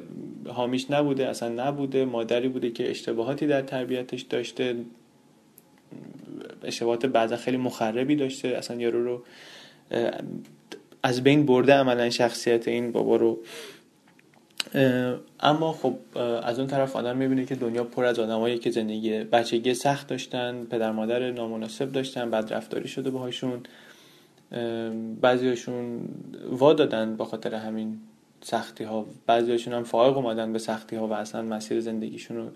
حامیش 0.49 0.91
نبوده 0.91 1.29
اصلا 1.29 1.69
نبوده. 1.69 2.05
مادری 2.05 2.49
بوده 2.49 2.71
که 2.71 2.91
اشتباهاتی 2.91 3.47
در 3.47 3.62
تربیتش 3.62 4.23
داشته. 4.23 4.77
اشتباهات 6.62 7.07
بعضا 7.07 7.37
خیلی 7.37 7.57
مخربی 7.57 8.17
داشته. 8.17 8.49
اصلا 8.49 8.81
یارو 8.81 9.05
رو 9.05 9.25
از 11.07 11.23
بین 11.23 11.47
برده 11.47 11.73
عملا 11.73 12.11
شخصیت 12.11 12.69
این 12.69 12.92
بابا 12.92 13.16
رو. 13.16 13.38
اما 15.40 15.73
خب 15.73 15.95
از 16.42 16.59
اون 16.59 16.69
طرف 16.69 16.97
آدم 16.97 17.16
می‌بینه 17.16 17.45
که 17.45 17.55
دنیا 17.55 17.85
پر 17.85 18.05
از 18.05 18.19
آدمایی 18.19 18.59
که 18.59 18.71
زندگی 18.71 19.25
بچگی 19.25 19.75
سخت 19.75 20.07
داشتن 20.07 20.64
پدر 20.64 20.92
مادر 20.92 21.31
نامناسب 21.31 21.92
داشتن 21.92 22.31
بد 22.31 22.53
رفتاری 22.53 22.88
شده 22.88 23.11
باهاشون. 23.11 23.61
بعضیاشون 25.21 26.09
وا 26.51 26.73
دادن 26.73 27.16
با 27.16 27.25
خاطر 27.25 27.55
همین 27.55 27.99
سختی 28.42 28.85
ها 28.85 29.07
بعضیاشون 29.27 29.75
هم 29.75 29.85
فائق 29.85 30.16
اومدن 30.16 30.53
به 30.53 30.59
سختی 30.59 30.97
ها 30.97 31.07
و 31.07 31.12
اصلا 31.12 31.42
مسیر 31.42 31.81
زندگیشون 31.81 32.37
رو 32.37 32.47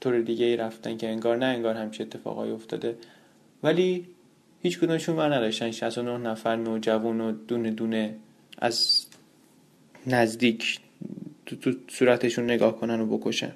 طور 0.00 0.20
دیگه 0.20 0.46
ای 0.46 0.56
رفتن 0.56 0.96
که 0.96 1.08
انگار 1.08 1.36
نه 1.36 1.46
انگار 1.46 1.74
همچی 1.74 2.02
اتفاقایی 2.02 2.52
افتاده. 2.52 2.96
ولی 3.62 4.06
هیچ 4.64 4.78
کدومشون 4.78 5.16
بر 5.16 5.34
نداشتن 5.34 5.70
69 5.70 6.30
نفر 6.30 6.56
نوجوان 6.56 7.20
و 7.20 7.32
دونه 7.32 7.70
دونه 7.70 8.14
از 8.58 9.06
نزدیک 10.06 10.80
تو, 11.46 11.56
تو 11.56 11.72
صورتشون 11.88 12.44
نگاه 12.44 12.76
کنن 12.78 13.00
و 13.00 13.06
بکشن. 13.06 13.52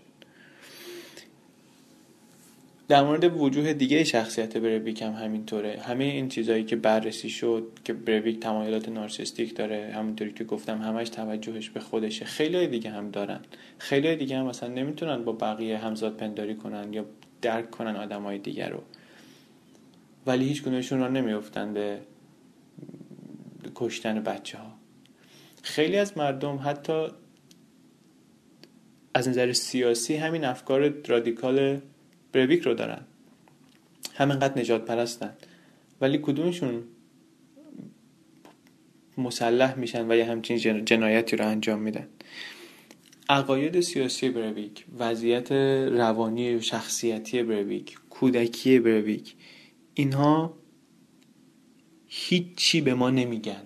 در 2.88 3.03
مورد 3.03 3.37
وجوه 3.37 3.73
دیگه 3.73 4.05
شخصیت 4.05 4.57
برویک 4.57 5.03
هم 5.03 5.12
همینطوره. 5.12 5.81
همه 5.87 6.05
این 6.05 6.29
چیزهایی 6.29 6.64
که 6.64 6.77
بررسی 6.77 7.31
شد 7.31 7.66
که 7.85 7.92
برویک 7.92 8.40
تمایلات 8.40 8.88
نارسیستیک 8.88 9.57
داره 9.57 9.92
همونطوری 9.94 10.33
که 10.33 10.44
گفتم 10.44 10.83
همش 10.83 11.09
توجهش 11.09 11.71
به 11.71 11.81
خودشه. 11.81 12.25
خیلی 12.25 12.66
دیگه 12.66 12.90
هم 12.90 13.11
دارن. 13.11 13.40
خیلی 13.79 14.16
دیگه 14.16 14.38
هم 14.38 14.47
مثلا 14.47 14.68
نمی‌تونن 14.68 15.25
با 15.25 15.33
بقیه 15.33 15.79
همزاد 15.79 16.16
پنداری 16.16 16.55
کنن 16.55 16.92
یا 16.92 17.05
درک 17.42 17.71
کنن 17.71 17.97
آدمای 17.97 18.38
دیگر 18.38 18.68
رو. 18.71 18.83
ولی 20.28 20.44
هیچ 20.44 20.62
گونهشون 20.62 21.00
را 21.00 21.08
نمیفتن 21.08 21.74
به 21.74 21.98
کشتن 23.74 24.22
بچه 24.22 24.58
ها 24.58 24.74
خیلی 25.62 25.96
از 25.96 26.18
مردم 26.18 26.60
حتی 26.64 27.06
از 29.14 29.28
نظر 29.28 29.52
سیاسی 29.52 30.16
همین 30.16 30.44
افکار 30.44 30.94
رادیکال 31.06 31.80
برویک 32.32 32.62
رو 32.62 32.74
دارن. 32.74 33.00
همینقدر 34.14 34.58
نجات 34.60 34.84
پرستن. 34.84 35.32
ولی 36.00 36.18
کدومشون 36.18 36.84
مسلح 39.18 39.78
میشن 39.78 40.10
و 40.10 40.16
یه 40.16 40.24
همچین 40.24 40.84
جنایتی 40.84 41.36
رو 41.36 41.46
انجام 41.46 41.78
میدن؟ 41.78 42.06
عقاید 43.28 43.80
سیاسی 43.80 44.28
برویک 44.28 44.84
وضعیت 44.98 45.52
روانی 45.92 46.54
و 46.54 46.60
شخصیتی 46.60 47.42
برویک 47.42 47.98
کودکی 48.10 48.78
برویک 48.78 49.34
اینها 49.98 50.54
هیچی 52.06 52.80
به 52.80 52.94
ما 52.94 53.11
نمیگن 53.11 53.62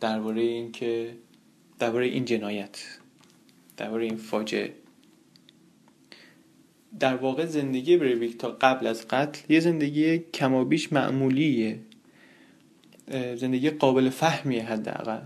درباره 0.00 0.42
این 0.42 0.72
که 0.72 1.16
درباره 1.78 2.06
این 2.06 2.24
جنایت 2.24 2.98
درباره 3.76 4.04
این 4.04 4.16
فاجعه. 4.16 4.74
در 7.00 7.16
واقع 7.16 7.46
زندگی 7.46 7.96
بریویک 7.96 8.38
تا 8.38 8.50
قبل 8.60 8.86
از 8.86 9.08
قتل 9.08 9.52
یه 9.52 9.60
زندگی 9.60 10.18
کمابیش 10.18 10.92
معمولیه. 10.92 11.80
زندگی 13.36 13.70
قابل 13.70 14.10
فهمیه 14.10 14.64
حداقل. 14.64 15.24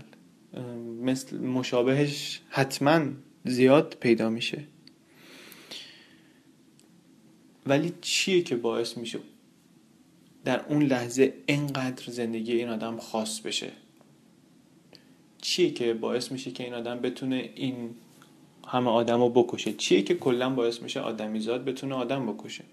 مثل 1.01 1.37
مشابهش 1.37 2.41
حتما 2.49 3.01
زیاد 3.45 3.97
پیدا 3.99 4.29
میشه. 4.29 4.63
ولی 7.65 7.93
چیه 8.01 8.41
که 8.41 8.55
باعث 8.55 8.97
میشه 8.97 9.19
در 10.45 10.61
اون 10.69 10.83
لحظه 10.83 11.33
اینقدر 11.45 12.11
زندگی 12.11 12.53
این 12.53 12.69
آدم 12.69 12.97
خاص 12.97 13.39
بشه. 13.39 13.71
چیه 15.41 15.71
که 15.71 15.93
باعث 15.93 16.31
میشه 16.31 16.51
که 16.51 16.63
این 16.63 16.73
آدم 16.73 16.99
بتونه 16.99 17.49
این 17.55 17.89
همه 18.67 18.89
آدم 18.89 19.21
رو 19.21 19.29
بکشه؟ 19.29 19.73
چیه 19.73 20.01
که 20.01 20.15
کلا 20.15 20.49
باعث 20.49 20.81
میشه 20.81 20.99
آدمیزاد 20.99 21.65
بتونه 21.65 21.95
آدم 21.95 22.33
بکشه؟ 22.33 22.63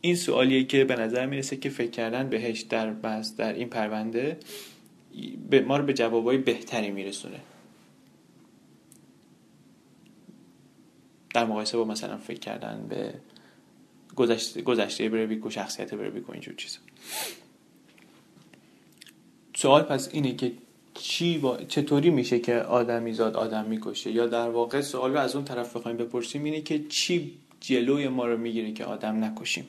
این 0.00 0.16
سوالیه 0.16 0.64
که 0.64 0.84
به 0.84 0.96
نظر 0.96 1.26
می‌رسه 1.26 1.56
که 1.56 1.70
فکر 1.70 1.90
کردن 1.90 2.28
بهش 2.28 2.60
در 2.60 2.90
بس 2.90 3.36
در 3.36 3.52
این 3.52 3.68
پرونده 3.68 4.38
ما 5.66 5.76
رو 5.76 5.84
به 5.84 5.94
جوابای 5.94 6.38
بهتری 6.38 6.90
میرسونه. 6.90 7.40
در 11.34 11.44
مقایسه 11.44 11.76
با 11.76 11.84
مثلا 11.84 12.16
فکر 12.16 12.38
کردن 12.38 12.86
به 12.88 13.14
گذشته, 14.18 14.62
گذشته 14.62 15.08
و 15.38 15.50
شخصیت 15.50 15.94
برویک 15.94 16.28
و 16.28 16.32
اینجور 16.32 16.54
چیزا. 16.54 16.78
سوال 19.56 19.82
پس 19.82 20.08
اینه 20.12 20.34
که 20.34 20.52
چی 20.94 21.38
با... 21.38 21.56
چطوری 21.56 22.10
میشه 22.10 22.38
که 22.38 22.54
آدمی 22.54 23.12
زاد 23.12 23.36
آدم 23.36 23.64
می‌کشه؟ 23.64 24.10
یا 24.10 24.26
در 24.26 24.48
واقع 24.48 24.80
سوال 24.80 25.12
رو 25.12 25.18
از 25.18 25.36
اون 25.36 25.44
طرف 25.44 25.76
بخوایم 25.76 25.96
بپرسیم 25.96 26.44
اینه 26.44 26.60
که 26.60 26.84
چی 26.88 27.38
جلوی 27.60 28.08
ما 28.08 28.26
رو 28.26 28.36
می‌گیره 28.36 28.72
که 28.72 28.84
آدم 28.84 29.24
نکشیم؟ 29.24 29.68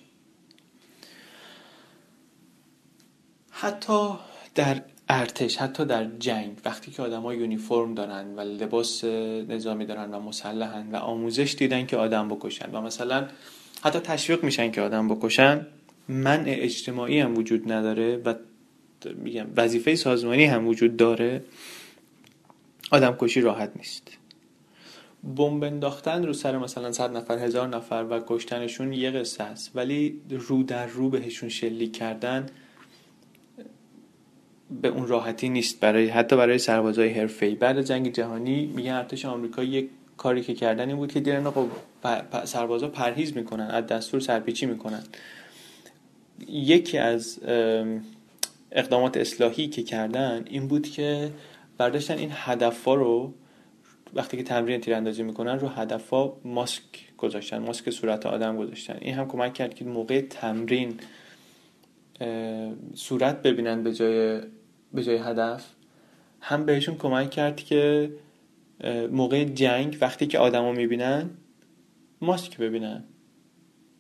حتی 3.52 4.10
در 4.56 4.82
ارتش 5.10 5.58
حتی 5.58 5.86
در 5.86 6.06
جنگ 6.06 6.58
وقتی 6.66 6.92
که 6.92 7.02
آدم 7.02 7.22
ها 7.22 7.34
یونیفرم 7.34 7.94
دارن 7.94 8.36
و 8.36 8.40
لباس 8.40 9.04
نظامی 9.04 9.86
دارن 9.86 10.12
و 10.12 10.20
مسلحن 10.20 10.92
و 10.92 10.96
آموزش 10.96 11.56
دیدن 11.58 11.86
که 11.86 11.98
آدم 11.98 12.30
بکشن 12.30 12.72
و 12.72 12.82
مثلا 12.82 13.28
حتی 13.82 14.00
تشویق 14.00 14.44
میشن 14.44 14.72
که 14.72 14.82
آدم 14.82 15.08
بکشن. 15.08 15.68
منع 16.08 16.56
اجتماعی 16.60 17.20
هم 17.20 17.38
وجود 17.38 17.72
نداره 17.72 18.18
و 18.18 18.34
میگم 19.16 19.46
وظیفه 19.58 19.96
سازمانی 19.96 20.46
هم 20.46 20.68
وجود 20.68 20.98
داره. 20.98 21.44
آدم 22.92 23.16
کشی 23.20 23.42
راحت 23.42 23.72
نیست. 23.76 24.18
بمب 25.36 25.64
انداختن 25.64 26.26
رو 26.26 26.34
سر 26.34 26.58
مثلا 26.58 26.92
صد 26.92 27.18
نفر 27.18 27.38
هزار 27.38 27.68
نفر 27.68 28.06
و 28.10 28.22
کشتنشون 28.28 28.94
یه 28.94 29.12
قصه 29.12 29.44
است. 29.44 29.72
ولی 29.76 30.22
رو 30.30 30.64
در 30.64 30.86
رو 30.86 31.10
بهشون 31.10 31.50
شلیک 31.50 31.98
کردن 31.98 32.46
به 34.82 34.88
اون 34.88 35.08
راحتی 35.08 35.50
نیست 35.50 35.80
برای 35.80 36.08
حتی 36.08 36.36
برای 36.36 36.58
سربازای 36.58 37.10
حرفه‌ای. 37.10 37.56
بعد 37.56 37.82
جنگ 37.82 38.14
جهانی 38.14 38.66
میگن 38.66 38.94
ارتش 38.94 39.26
آمریکا 39.26 39.64
یک 39.64 39.90
کاری 40.18 40.42
که 40.42 40.54
کردن 40.54 40.96
بود 40.96 41.12
که 41.12 41.20
دیدن 41.20 41.52
خب 41.52 41.68
سربازا 42.46 42.88
پرهیز 42.88 43.38
می‌کنن 43.38 43.66
از 43.66 43.88
دستور 43.88 44.20
سرپیچی 44.20 44.66
می‌کنن. 44.66 45.04
یکی 46.48 46.98
از 46.98 47.40
اقدامات 48.72 49.18
اصلاحی 49.18 49.68
که 49.68 49.84
کردن 49.84 50.46
این 50.50 50.68
بود 50.68 50.88
که 50.90 51.32
برداشتن 51.78 52.18
این 52.18 52.30
هدفها 52.34 52.94
رو 52.94 53.34
وقتی 54.14 54.38
که 54.38 54.44
تمرین 54.44 54.82
تیراندازی 54.82 55.24
می‌کنن 55.24 55.60
رو 55.60 55.68
هدفها 55.68 56.38
ماسک 56.44 56.84
گذاشتن 57.18 57.58
ماسک 57.58 57.90
صورت 57.90 58.26
آدم 58.26 58.58
گذاشتن. 58.58 58.98
این 59.02 59.16
هم 59.16 59.28
کمک 59.28 59.54
کرد 59.54 59.74
که 59.74 59.86
موقع 59.86 60.22
تمرین 60.22 61.00
صورت 62.96 63.42
ببینن 63.42 63.84
به 63.84 63.94
جای 63.94 64.42
به 64.94 65.04
جای 65.04 65.18
هدف. 65.18 65.66
هم 66.42 66.66
بهشون 66.66 66.98
کمک 66.98 67.30
کرد 67.30 67.56
که 67.56 68.12
موقع 69.12 69.44
جنگ 69.44 69.98
وقتی 70.02 70.28
که 70.28 70.40
آدما 70.40 70.72
می‌بینن 70.72 71.30
ماسک 72.22 72.58
ببینن. 72.58 73.04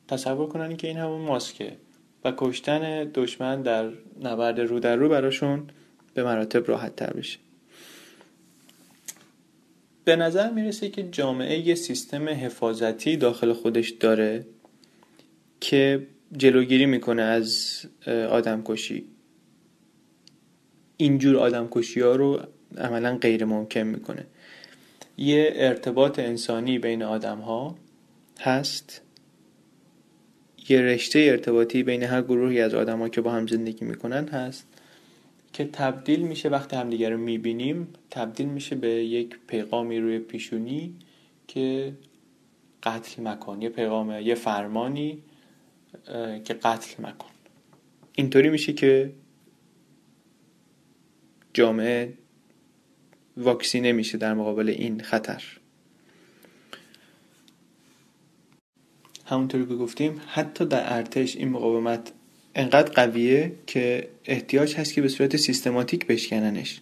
تصور 0.07 0.47
کنن 0.47 0.77
که 0.77 0.87
این 0.87 0.97
همون 0.97 1.21
ماسکه 1.21 1.77
و 2.23 2.33
کشتن 2.37 3.03
دشمن 3.03 3.61
در 3.61 3.91
نبرد 4.23 4.59
رو 4.59 4.79
در 4.79 4.95
رو 4.95 5.09
براشون 5.09 5.67
به 6.13 6.23
مراتب 6.23 6.69
راحت 6.69 6.95
تر 6.95 7.13
بشه. 7.13 7.39
به 10.03 10.15
نظر 10.15 10.51
می‌رسه 10.51 10.89
که 10.89 11.03
جامعه 11.03 11.67
یه 11.67 11.75
سیستم 11.75 12.29
حفاظتی 12.29 13.17
داخل 13.17 13.53
خودش 13.53 13.89
داره 13.89 14.45
که 15.61 16.07
جلوگیری 16.37 16.85
می‌کنه 16.85 17.21
از 17.21 17.79
آدم 18.07 18.61
کشی 18.65 19.05
اینجور 20.97 21.37
آدم 21.37 21.67
کشی 21.71 21.99
ها 21.99 22.15
رو 22.15 22.39
عملا 22.77 23.17
غیر 23.17 23.45
ممکن 23.45 23.81
می‌کنه. 23.81 24.25
یه 25.17 25.51
ارتباط 25.55 26.19
انسانی 26.19 26.79
بین 26.79 27.03
آدم 27.03 27.37
ها 27.37 27.75
هست. 28.39 29.01
یه 30.69 30.81
رشته 30.81 31.19
ارتباطی 31.19 31.83
بین 31.83 32.03
هر 32.03 32.21
گروهی 32.21 32.61
از 32.61 32.73
آدما 32.73 33.09
که 33.09 33.21
با 33.21 33.31
هم 33.31 33.47
زندگی 33.47 33.85
می‌کنن 33.85 34.27
هست 34.27 34.67
که 35.53 35.65
تبدیل 35.65 36.21
میشه 36.21 36.49
وقتی 36.49 36.75
همدیگه 36.75 37.09
رو 37.09 37.17
می‌بینیم 37.17 37.87
تبدیل 38.11 38.47
میشه 38.47 38.75
به 38.75 38.89
یک 38.89 39.35
پیغامی 39.47 39.99
روی 39.99 40.19
پیشونی 40.19 40.95
که 41.47 41.93
قتل 42.83 43.23
مکن 43.23 43.61
یه 43.61 43.69
پیغام 43.69 44.11
یه 44.11 44.35
فرمانی 44.35 45.23
که 46.45 46.53
قتل 46.53 47.03
مکن. 47.03 47.29
اینطوری 48.15 48.49
میشه 48.49 48.73
که 48.73 49.11
جامعه 51.53 52.13
واکسینه 53.37 53.91
میشه 53.91 54.17
در 54.17 54.33
مقابل 54.33 54.69
این 54.69 55.01
خطر. 55.01 55.58
همونطوری 59.29 59.65
که 59.65 59.75
گفتیم 59.75 60.21
حتی 60.27 60.65
در 60.65 60.93
ارتش 60.93 61.35
این 61.35 61.49
مقاومت 61.49 62.11
انقدر 62.55 62.91
قویه 62.91 63.51
که 63.67 64.07
احتیاج 64.25 64.75
هست 64.75 64.93
که 64.93 65.01
به 65.01 65.07
صورت 65.07 65.37
سیستماتیک 65.37 66.07
بشکننش. 66.07 66.81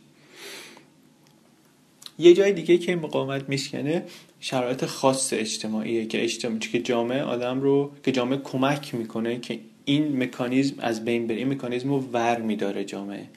یه 2.19 2.33
جای 2.33 2.51
دیگه 2.51 2.77
که 2.77 2.91
این 2.91 3.01
مقاومت 3.01 3.49
میشکنه 3.49 4.03
شرایط 4.39 4.85
خاص 4.85 5.33
اجتماعیه 5.33 6.05
که 6.05 6.23
اجتماعی 6.23 6.59
که 6.59 6.81
جامعه 6.81 7.21
آدم 7.21 7.61
رو 7.61 7.91
که 8.03 8.11
جامعه 8.11 8.37
کمک 8.43 8.95
می‌کنه 8.95 9.39
که 9.39 9.59
این 9.85 10.23
مکانیزم 10.23 10.75
از 10.79 11.05
بین 11.05 11.27
بره 11.27 11.37
این 11.37 11.47
مکانیزم 11.47 11.89
رو 11.89 11.99
ور 11.99 12.41
میداره 12.41 12.83
جامعه. 12.83 13.27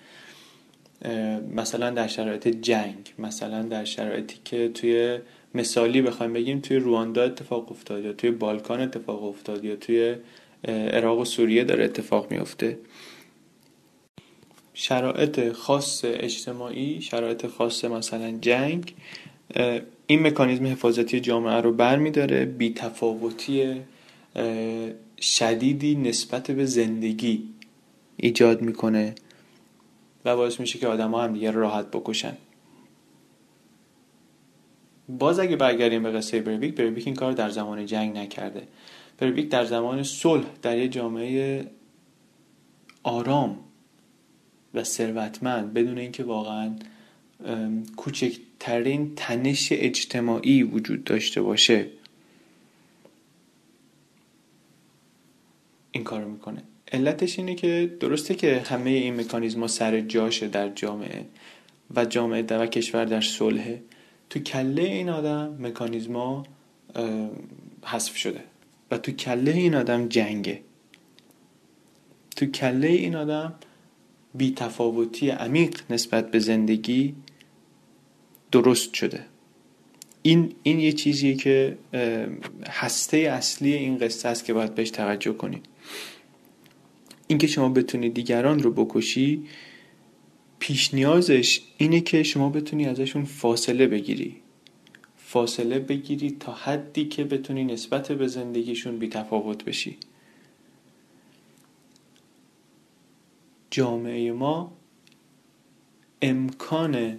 مثلا 1.55 1.91
در 1.91 2.07
شرایط 2.07 2.49
جنگ 2.49 3.13
مثلا 3.19 3.63
در 3.63 3.85
شرایطی 3.85 4.37
که 4.45 4.69
توی 4.69 5.19
مثالی 5.55 6.03
بخوایم 6.03 6.33
بگیم 6.33 6.61
توی 6.61 6.77
رواندا 6.77 7.23
اتفاق 7.23 7.71
افتاد 7.73 8.05
یا 8.05 8.13
توی 8.13 8.31
بالکان 8.31 8.81
اتفاق 8.81 9.25
افتاد 9.25 9.65
یا 9.65 9.77
توی 9.77 10.15
عراق 10.69 11.19
و 11.19 11.25
سوریه 11.25 11.65
داره 11.65 11.85
اتفاق 11.85 12.31
میفته. 12.31 12.79
شرایط 14.75 15.53
خاص 15.53 16.05
اجتماعی 16.05 17.01
شرایط 17.01 17.47
خاص 17.47 17.85
مثلا 17.85 18.39
جنگ 18.41 18.95
این 20.07 20.27
مکانیزم 20.27 20.67
حفاظتی 20.67 21.21
جامعه 21.21 21.61
رو 21.61 21.73
بر 21.73 21.97
میداره 21.97 22.45
بی 22.45 22.75
تفاوتی 22.75 23.81
شدیدی 25.21 25.95
نسبت 25.95 26.51
به 26.51 26.65
زندگی 26.65 27.43
ایجاد 28.17 28.63
می‌کنه 28.63 29.15
و 30.25 30.37
باعث 30.37 30.61
میشه 30.61 30.79
که 30.79 30.87
آدم 30.87 31.11
ها 31.11 31.23
هم 31.23 31.33
دیگه 31.33 31.51
راحت 31.51 31.87
بکشن. 31.91 32.37
باز 35.19 35.39
اگه 35.39 35.57
برگردیم 35.57 36.03
به 36.03 36.11
قصه 36.11 36.41
برویک 36.41 36.75
برویک 36.75 37.07
این 37.07 37.17
کار 37.17 37.33
در 37.33 37.51
زمان 37.51 37.87
جنگ 37.87 38.17
نکرده. 38.17 38.63
برویک 39.19 39.49
در 39.49 39.65
زمان 39.65 40.03
صلح 40.03 40.47
در 40.63 40.79
یه 40.79 40.89
جامعه 40.89 41.67
آرام 43.03 43.59
و 44.75 44.85
ثروتمند 44.85 45.75
بدون 45.75 45.99
اینکه 45.99 46.25
واقعا 46.25 46.77
کوچکترین 47.97 49.13
تنش 49.17 49.69
اجتماعی 49.73 50.63
وجود 50.63 51.05
داشته 51.05 51.43
باشه. 51.43 51.87
این 55.93 56.05
کارو 56.05 56.29
می‌کنه. 56.31 56.63
علتش 56.93 57.39
اینه 57.39 57.55
که 57.55 57.97
درسته 58.01 58.35
که 58.35 58.61
همه 58.61 58.91
این 58.91 59.21
مکانیزما 59.21 59.67
سر 59.67 60.01
جاشه 60.01 60.49
در 60.49 60.69
جامعه 60.69 61.27
و 61.97 62.05
جامعه 62.05 62.43
و 62.43 62.67
کشور 62.67 63.05
در 63.05 63.21
صلحه. 63.21 63.83
تو 64.31 64.39
کله 64.39 64.83
این 64.83 65.09
آدم 65.09 65.57
مکانیزما 65.61 66.47
حذف 67.85 68.17
شده 68.17 68.45
و 68.91 68.99
تو 68.99 69.13
کله 69.13 69.51
این 69.51 69.75
آدم 69.75 70.09
جنگه. 70.09 70.61
تو 72.37 72.47
کله 72.47 72.89
این 72.89 73.17
آدم 73.17 73.55
بی 74.35 74.55
تفاوتی 74.55 75.31
عمیق 75.31 75.81
نسبت 75.91 76.31
به 76.31 76.39
زندگی 76.39 77.15
درست 78.53 78.95
شده. 78.95 79.25
این 80.23 80.55
این 80.63 80.81
یه 80.81 80.93
چیزیه 80.93 81.35
که 81.35 81.79
هسته 82.69 83.17
اصلی 83.17 83.75
این 83.75 83.99
قصه 83.99 84.29
است 84.29 84.45
که 84.45 84.53
باید 84.53 84.75
بهش 84.75 84.91
توجه 84.91 85.33
کنیم 85.33 85.63
اینکه 87.27 87.47
شما 87.47 87.69
بتونی 87.69 88.11
دیگران 88.11 88.59
رو 88.59 88.71
بکشی 88.71 89.45
پیش 90.61 90.95
نیازش 90.95 91.61
اینه 91.79 92.01
که 92.01 92.23
شما 92.23 92.49
بتونی 92.51 92.87
ازشون 92.87 93.25
فاصله 93.25 93.87
بگیری. 93.87 94.37
فاصله 95.17 95.79
بگیری 95.79 96.31
تا 96.31 96.53
حدی 96.53 97.05
که 97.05 97.25
بتونی 97.25 97.65
نسبت 97.65 98.13
به 98.13 98.27
زندگیشون 98.27 98.99
بی 98.99 99.09
تفاوت 99.09 99.65
بشی. 99.65 99.99
جامعه 103.71 104.33
ما 104.33 104.73
امکان 106.23 107.19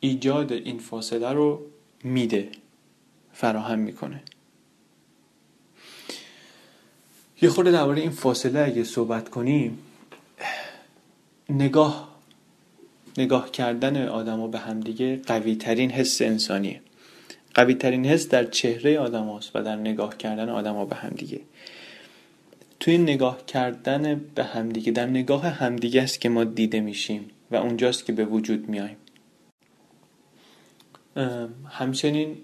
ایجاد 0.00 0.52
این 0.52 0.78
فاصله 0.78 1.32
رو 1.32 1.66
میده 2.04 2.50
فراهم 3.32 3.78
می‌کنه. 3.78 4.22
یه 7.42 7.48
خورده 7.48 7.70
درباره 7.70 8.00
این 8.00 8.10
فاصله 8.10 8.60
اگه 8.60 8.84
صحبت 8.84 9.28
کنیم 9.28 9.78
نگاه 11.50 12.17
نگاه 13.18 13.50
کردن 13.50 14.08
آدما 14.08 14.48
به 14.48 14.58
همدیگه 14.58 15.20
قوی 15.26 15.56
ترین 15.56 15.90
حس 15.90 16.22
انسانیه. 16.22 16.80
قوی 17.54 17.74
ترین 17.74 18.06
حس 18.06 18.28
در 18.28 18.44
چهره 18.44 18.98
آدم 18.98 19.36
هست 19.36 19.50
و 19.56 19.62
در 19.62 19.76
نگاه 19.76 20.16
کردن 20.16 20.48
آدما 20.48 20.84
به 20.84 20.96
همدیگه. 20.96 21.40
توی 22.80 22.98
نگاه 22.98 23.46
کردن 23.46 24.20
به 24.34 24.44
همدیگه 24.44 24.92
در 24.92 25.06
نگاه 25.06 25.46
همدیگه 25.46 26.02
است 26.02 26.20
که 26.20 26.28
ما 26.28 26.44
دیده 26.44 26.80
میشیم 26.80 27.30
و 27.50 27.56
اونجاست 27.56 28.06
که 28.06 28.12
به 28.12 28.24
وجود 28.24 28.68
میایم 28.68 28.96
همچنین 31.68 32.36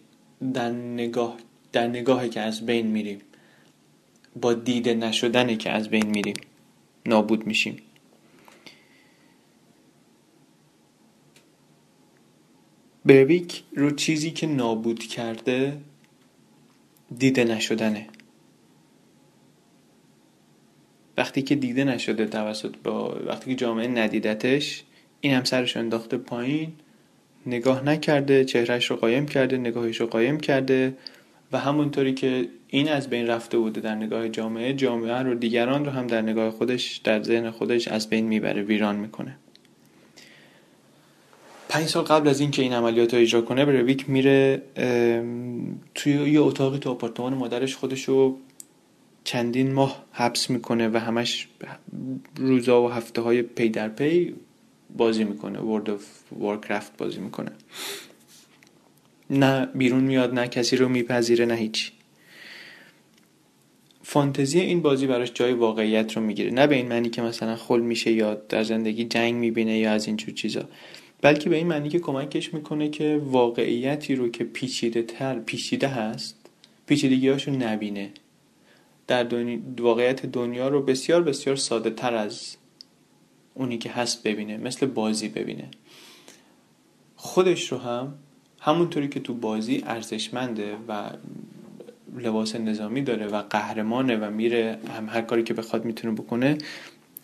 در 0.54 0.70
نگاه 0.70 1.37
در 1.72 1.87
نگاهی 1.87 2.28
که 2.28 2.40
از 2.40 2.66
بین 2.66 2.87
میریم 2.87 3.20
با 4.40 4.54
دیده 4.54 4.94
نشدنی 4.94 5.56
که 5.56 5.70
از 5.70 5.88
بین 5.88 6.06
میریم 6.06 6.37
نابود 7.06 7.46
میشیم. 7.46 7.76
برویک 13.06 13.62
رو 13.76 13.90
چیزی 13.90 14.30
که 14.30 14.46
نابود 14.46 14.98
کرده 14.98 15.76
دیده 17.18 17.44
نشدنه. 17.44 18.06
وقتی 21.16 21.42
که 21.42 21.54
دیده 21.54 21.84
نشده 21.84 22.26
توسط 22.26 22.74
با 22.84 23.22
وقتی 23.26 23.50
که 23.50 23.56
جامعه 23.56 23.88
ندیدتش 23.88 24.82
این 25.20 25.34
هم 25.34 25.44
سرش 25.44 25.76
انداخته 25.76 26.16
پایین 26.16 26.72
نگاه 27.46 27.84
نکرده 27.84 28.44
چهرهش 28.44 28.90
رو 28.90 28.96
قایم 28.96 29.26
کرده 29.26 29.56
نگاهش 29.56 30.00
رو 30.00 30.06
قایم 30.06 30.40
کرده 30.40 30.96
و 31.52 31.58
همونطوری 31.58 32.14
که 32.14 32.48
این 32.68 32.88
از 32.88 33.10
بین 33.10 33.26
رفته 33.26 33.58
بوده 33.58 33.80
در 33.80 33.94
نگاه 33.94 34.28
جامعه 34.28 34.72
جامعه 34.72 35.14
رو 35.14 35.34
دیگران 35.34 35.84
رو 35.84 35.90
هم 35.90 36.06
در 36.06 36.22
نگاه 36.22 36.50
خودش 36.50 36.96
در 36.96 37.22
ذهن 37.22 37.50
خودش 37.50 37.88
از 37.88 38.10
بین 38.10 38.26
می‌بره 38.26 38.62
ویران 38.62 38.96
می‌کنه. 38.96 39.36
پنج 41.74 41.87
سال 41.87 42.04
قبل 42.04 42.28
از 42.28 42.40
اینکه 42.40 42.62
این 42.62 42.72
عملیات 42.72 43.14
رو 43.14 43.20
اجرا 43.20 43.40
کنه 43.40 43.64
برویک 43.64 44.10
میره 44.10 44.62
توی 45.94 46.12
یه 46.12 46.40
اتاقی 46.40 46.78
تو 46.78 46.90
آپارتمان 46.90 47.34
مادرش 47.34 47.76
خودشو 47.76 48.37
چندین 49.24 49.72
ماه 49.72 50.04
حبس 50.12 50.50
می‌کنه 50.50 50.88
و 50.88 50.96
همش 50.96 51.48
روزا 52.37 52.82
و 52.82 52.88
هفته 52.88 53.20
های 53.20 53.42
پی 53.42 53.68
در 53.68 53.88
پی 53.88 54.34
بازی 54.96 55.24
می‌کنه 55.24 55.58
World 55.58 55.88
of 55.88 56.02
Warcraft 56.42 56.98
بازی 56.98 57.20
می‌کنه. 57.20 57.52
نه 59.30 59.66
بیرون 59.66 60.04
میاد 60.04 60.34
نه 60.34 60.48
کسی 60.48 60.76
رو 60.76 60.88
میپذیره 60.88 61.46
نه 61.46 61.54
هیچی. 61.54 61.92
فانتزی 64.02 64.60
این 64.60 64.82
بازی 64.82 65.06
براش 65.06 65.32
جای 65.34 65.52
واقعیت 65.52 66.16
رو 66.16 66.22
می‌گیره. 66.22 66.50
نه 66.50 66.66
به 66.66 66.74
این 66.74 66.88
معنی 66.88 67.10
که 67.10 67.22
مثلا 67.22 67.56
خل 67.56 67.80
میشه 67.80 68.12
یا 68.12 68.34
در 68.34 68.62
زندگی 68.62 69.04
جنگ 69.04 69.34
می‌بینه 69.34 69.78
یا 69.78 69.92
از 69.92 70.06
این 70.06 70.16
چیزا. 70.16 70.68
بلکه 71.24 71.50
به 71.50 71.56
این 71.56 71.66
معنی 71.66 71.88
که 71.88 71.98
کمکش 71.98 72.54
می‌کنه 72.54 72.88
که 72.88 73.20
واقعیتی 73.24 74.14
رو 74.14 74.28
که 74.28 74.44
پیچیده 74.44 75.02
تر 75.02 75.38
پیچیده 75.38 75.88
هست 75.88 76.37
پیچیدگی 76.87 77.28
هاشو 77.28 77.50
نبینه. 77.50 78.10
در 79.06 79.26
واقعیت 79.78 80.26
دنیا 80.26 80.68
رو 80.68 80.82
بسیار 80.82 81.22
بسیار 81.22 81.56
ساده 81.56 81.90
تر 81.90 82.14
از 82.14 82.56
اونی 83.54 83.78
که 83.78 83.90
هست 83.90 84.22
ببینه 84.22 84.56
مثل 84.56 84.87
بازی 84.87 85.28
ببینه. 85.28 85.68
خودش 87.16 87.72
رو 87.72 87.78
هم 87.78 88.14
همونطوری 88.60 89.08
که 89.08 89.20
تو 89.20 89.34
بازی 89.34 89.82
ارزشمنده 89.87 90.76
و 90.88 91.10
لباس 92.16 92.56
نظامی 92.56 93.02
داره 93.02 93.26
و 93.26 93.42
قهرمانه 93.42 94.16
و 94.16 94.30
میره 94.30 94.78
هم 94.96 95.08
هر 95.08 95.20
کاری 95.20 95.42
که 95.42 95.54
بخواد 95.54 95.84
می‌تونه 95.84 96.14
بکنه 96.14 96.58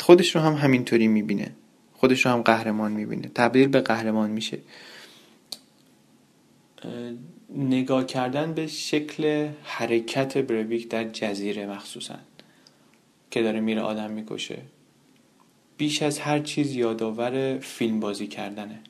خودش 0.01 0.35
رو 0.35 0.41
هم 0.41 0.55
همینطوری 0.55 1.09
می‌بینه. 1.09 1.53
خودش 2.01 2.27
رو 2.27 2.33
هم 2.33 2.43
قهرمان 2.43 2.93
می‌بینه. 2.93 3.31
تبدیل 3.35 3.69
به 3.69 3.81
قهرمان 3.81 4.31
میشه. 4.31 4.59
نگاه 7.55 8.07
کردن 8.07 8.55
به 8.55 8.67
شکل 8.67 9.49
حرکت 9.63 10.39
برویک 10.39 10.89
در 10.89 11.05
جزیره 11.05 11.67
مخصوصا 11.67 12.19
که 13.31 13.43
داره 13.43 13.61
میره 13.61 13.81
آدم 13.81 14.11
می‌کشه. 14.11 14.63
بیش 15.77 16.03
از 16.03 16.19
هر 16.19 16.39
چیز 16.39 16.75
یادآور 16.75 17.59
فیلم 17.59 18.01
بازی 18.01 18.27
کردنه. 18.27 18.81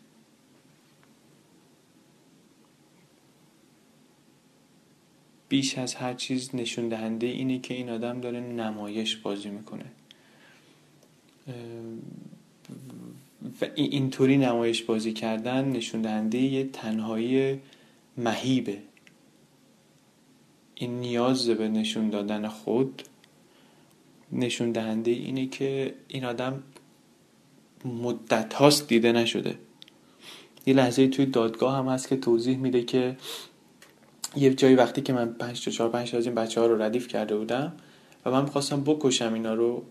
بیش 5.49 5.79
از 5.79 5.95
هر 5.95 6.15
چیز 6.15 6.55
نشون 6.55 6.89
دهنده 6.89 7.27
اینه 7.27 7.59
که 7.59 7.75
این 7.75 7.91
آدم 7.91 8.21
داره 8.21 8.41
نمایش 8.41 9.17
بازی 9.17 9.49
می‌کنه. 9.49 9.87
و 13.63 13.67
اینطوری 13.75 14.39
نمایش 14.39 14.83
بازی 14.83 15.13
کردن 15.13 15.65
نشون 15.65 16.03
دهنده 16.03 16.39
یه 16.39 16.65
تنهایی 16.65 17.61
مهیبه. 18.17 18.79
این 20.75 21.01
نیاز 21.01 21.49
به 21.51 21.69
نشون 21.69 22.11
دادن 22.11 22.49
خود 22.49 23.03
نشون 24.33 24.73
دهنده 24.73 25.11
اینه 25.11 25.47
که 25.47 25.95
این 26.09 26.25
آدم 26.25 26.63
مدت 27.85 28.55
هاست 28.55 28.89
دیده 28.89 29.13
نشده. 29.13 29.59
یه 30.67 30.75
لحظه 30.75 31.09
توی 31.09 31.27
دادگاه 31.27 31.77
هم 31.77 31.89
هست 31.89 32.09
که 32.09 32.17
توضیح 32.17 32.57
میده 32.57 32.83
که 32.83 33.17
یه 34.37 34.55
جایی 34.55 34.75
وقتی 34.75 35.01
که 35.03 35.13
من 35.13 35.33
پنج 35.33 35.65
تا 35.65 35.71
چهار 35.71 35.91
پنج 35.91 36.17
از 36.17 36.27
این 36.27 36.35
بچه 36.35 36.61
ها 36.61 36.67
رو 36.67 36.83
ردیف 36.83 37.09
کرده 37.09 37.37
بودم 37.37 37.73
و 38.25 38.31
من 38.31 38.43
می‌خواستم 38.43 38.81
بکشم 38.85 39.35
اینا 39.35 39.55
رو 39.55 39.83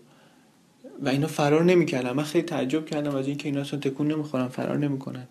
و 1.00 1.08
اینا 1.08 1.26
فرار 1.26 1.64
نمی‌کردن. 1.64 2.12
من 2.12 2.22
خیلی 2.22 2.44
تعجب 2.44 2.86
کردم 2.86 3.14
از 3.14 3.26
اینکه 3.26 3.48
اینا 3.48 3.60
اصلا 3.60 3.80
تکون 3.80 4.12
نمی‌خورن 4.12 4.48
فرار 4.48 4.78
نمی‌کنن. 4.78 5.28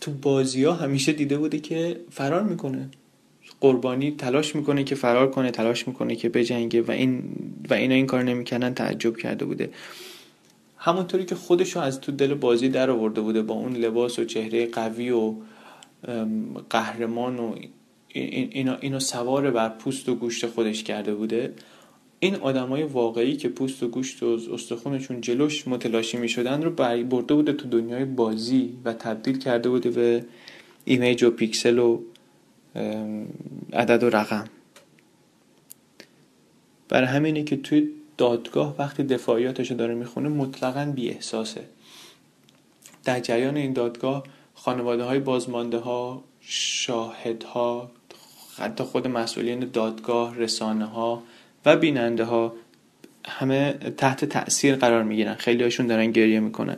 تو 0.00 0.10
بازی 0.10 0.64
ها 0.64 0.72
همیشه 0.72 1.12
دیده 1.12 1.38
بوده 1.38 1.58
که 1.58 2.00
فرار 2.10 2.42
می‌کنه. 2.42 2.88
قربانی 3.60 4.10
تلاش 4.10 4.56
می‌کنه 4.56 4.84
که 4.84 4.94
فرار 4.94 5.30
کنه 5.30 5.50
تلاش 5.50 5.88
می‌کنه 5.88 6.16
که 6.16 6.28
بجنگه 6.28 6.82
و 6.82 6.90
این 6.90 7.22
و 7.70 7.74
اینا 7.74 7.94
این 7.94 8.06
کار 8.06 8.22
نمی‌کنن 8.22 8.74
تعجب 8.74 9.16
کرده 9.16 9.44
بوده. 9.44 9.70
همونطوری 10.76 11.24
که 11.24 11.34
خودشو 11.34 11.80
از 11.80 12.00
تو 12.00 12.12
دل 12.12 12.34
بازی 12.34 12.68
در 12.68 12.90
آورده 12.90 13.20
بوده 13.20 13.42
با 13.42 13.54
اون 13.54 13.76
لباس 13.76 14.18
و 14.18 14.24
چهره 14.24 14.66
قوی 14.66 15.10
و 15.10 15.34
قهرمان 16.70 17.38
و 17.38 17.54
اینو, 18.08 18.76
اینو 18.80 19.00
سوار 19.00 19.50
بر 19.50 19.68
پوست 19.68 20.08
و 20.08 20.14
گوشت 20.14 20.46
خودش 20.46 20.82
کرده 20.82 21.14
بوده. 21.14 21.52
این 22.20 22.34
آدمای 22.34 22.82
واقعی 22.82 23.36
که 23.36 23.48
پوست 23.48 23.82
و 23.82 23.88
گوشت 23.88 24.22
و 24.22 24.38
استخونشون 24.52 25.20
جلوش 25.20 25.68
متلاشی 25.68 26.16
می 26.16 26.28
شدن 26.28 26.62
رو 26.62 26.70
برده 26.70 27.34
بوده 27.34 27.52
تو 27.52 27.68
دنیای 27.68 28.04
بازی 28.04 28.72
و 28.84 28.92
تبدیل 28.92 29.38
کرده 29.38 29.68
بوده 29.68 29.90
به 29.90 30.24
image 30.84 31.24
و 31.24 31.30
پیکسل 31.30 31.78
و 31.78 32.00
عدد 33.72 34.02
و 34.02 34.10
رقم. 34.10 34.44
برای 36.88 37.06
همینه 37.06 37.44
که 37.44 37.56
توی 37.56 37.88
دادگاه 38.16 38.74
وقتی 38.78 39.02
دفاعیاتش 39.02 39.70
رو 39.70 39.76
داره 39.76 39.94
می‌خونه 39.94 40.28
مطلقا 40.28 40.92
بی 40.94 41.10
احساسه 41.10 41.64
در 43.04 43.20
جریان 43.20 43.56
این 43.56 43.72
دادگاه 43.72 44.24
خانواده 44.54 45.04
های 45.04 45.18
بازمانده 45.18 45.78
ها 45.78 46.24
شاهد 46.40 47.42
ها 47.42 47.90
حتی 48.56 48.84
خود 48.84 49.06
مسئولین 49.06 49.60
دادگاه 49.60 50.36
رسانه 50.36 50.84
ها 50.84 51.22
و 51.64 51.76
بیننده 51.76 52.24
ها 52.24 52.54
همه 53.26 53.72
تحت 53.72 54.24
تاثیر 54.24 54.76
قرار 54.76 55.02
می‌گیرن. 55.02 55.34
خیلی 55.34 55.62
هاشون 55.62 55.86
دارن 55.86 56.10
گریه 56.10 56.40
می‌کنن. 56.40 56.76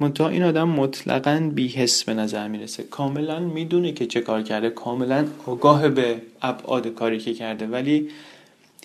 منتها 0.00 0.28
این 0.28 0.42
آدم 0.42 0.68
مطلقا 0.68 1.50
بیحس 1.54 2.04
به 2.04 2.14
نظر 2.14 2.48
می‌رسه. 2.48 2.82
کاملا 2.82 3.40
می‌دونه 3.40 3.92
که 3.92 4.06
چه 4.06 4.20
کار 4.20 4.42
کرده. 4.42 4.70
کاملا 4.70 5.26
آگاه 5.46 5.88
به 5.88 6.20
ابعاد 6.42 6.86
کاری 6.86 7.18
که 7.18 7.34
کرده. 7.34 7.66
ولی 7.66 8.08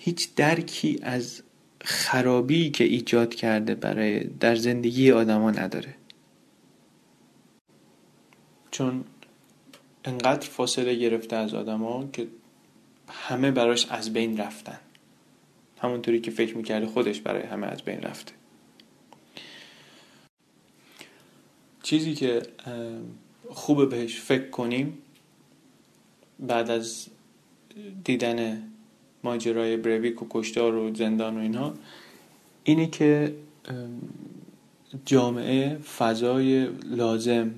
هیچ 0.02 0.36
درکی 0.36 1.00
از 1.02 1.42
خرابی 1.82 2.70
که 2.70 2.84
ایجاد 2.84 3.36
کرده 3.36 3.76
برای 3.76 4.24
در 4.24 4.56
زندگی 4.56 5.12
آدما 5.12 5.52
نداره. 5.52 5.96
چون 8.72 9.04
انقدر 10.06 10.48
فاصله 10.48 10.96
گرفته 10.96 11.36
از 11.36 11.54
آدما 11.54 12.10
که 12.14 12.28
همه 13.10 13.52
براش 13.52 13.88
از 13.90 14.14
بین 14.14 14.38
رفتن. 14.38 14.80
همونطوری 15.82 16.22
که 16.22 16.32
فکر 16.32 16.58
می‌کرده 16.58 16.86
خودش 16.86 17.22
برای 17.22 17.44
همه 17.44 17.68
از 17.68 17.82
بین 17.82 18.02
رفته. 18.02 18.34
چیزی 21.84 22.16
که 22.16 22.42
خوبه 23.50 23.86
بهش 23.86 24.20
فکر 24.20 24.50
کنیم 24.50 24.98
بعد 26.40 26.72
از 26.72 27.08
دیدن 28.04 28.64
ماجرای 29.24 29.78
بریویک 29.78 30.22
و 30.22 30.28
کشتار 30.30 30.76
و 30.76 30.96
زندان 30.96 31.38
و 31.38 31.40
اینها 31.40 31.74
اینه 32.64 32.88
که 32.88 33.36
جامعه 35.06 35.78
فضای 35.78 36.68
لازم 36.84 37.52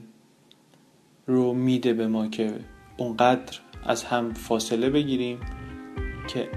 رو 1.28 1.54
میده 1.54 1.94
به 1.94 2.08
ما 2.08 2.28
که 2.28 2.54
اونقدر 2.98 3.60
از 3.84 4.04
هم 4.04 4.34
فاصله 4.34 4.90
بگیریم 4.90 5.40
که 6.28 6.50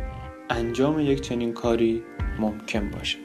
انجام 0.51 1.01
یک 1.01 1.21
چنین 1.21 1.53
کاری 1.53 2.03
ممکن 2.39 2.91
باشه. 2.91 3.19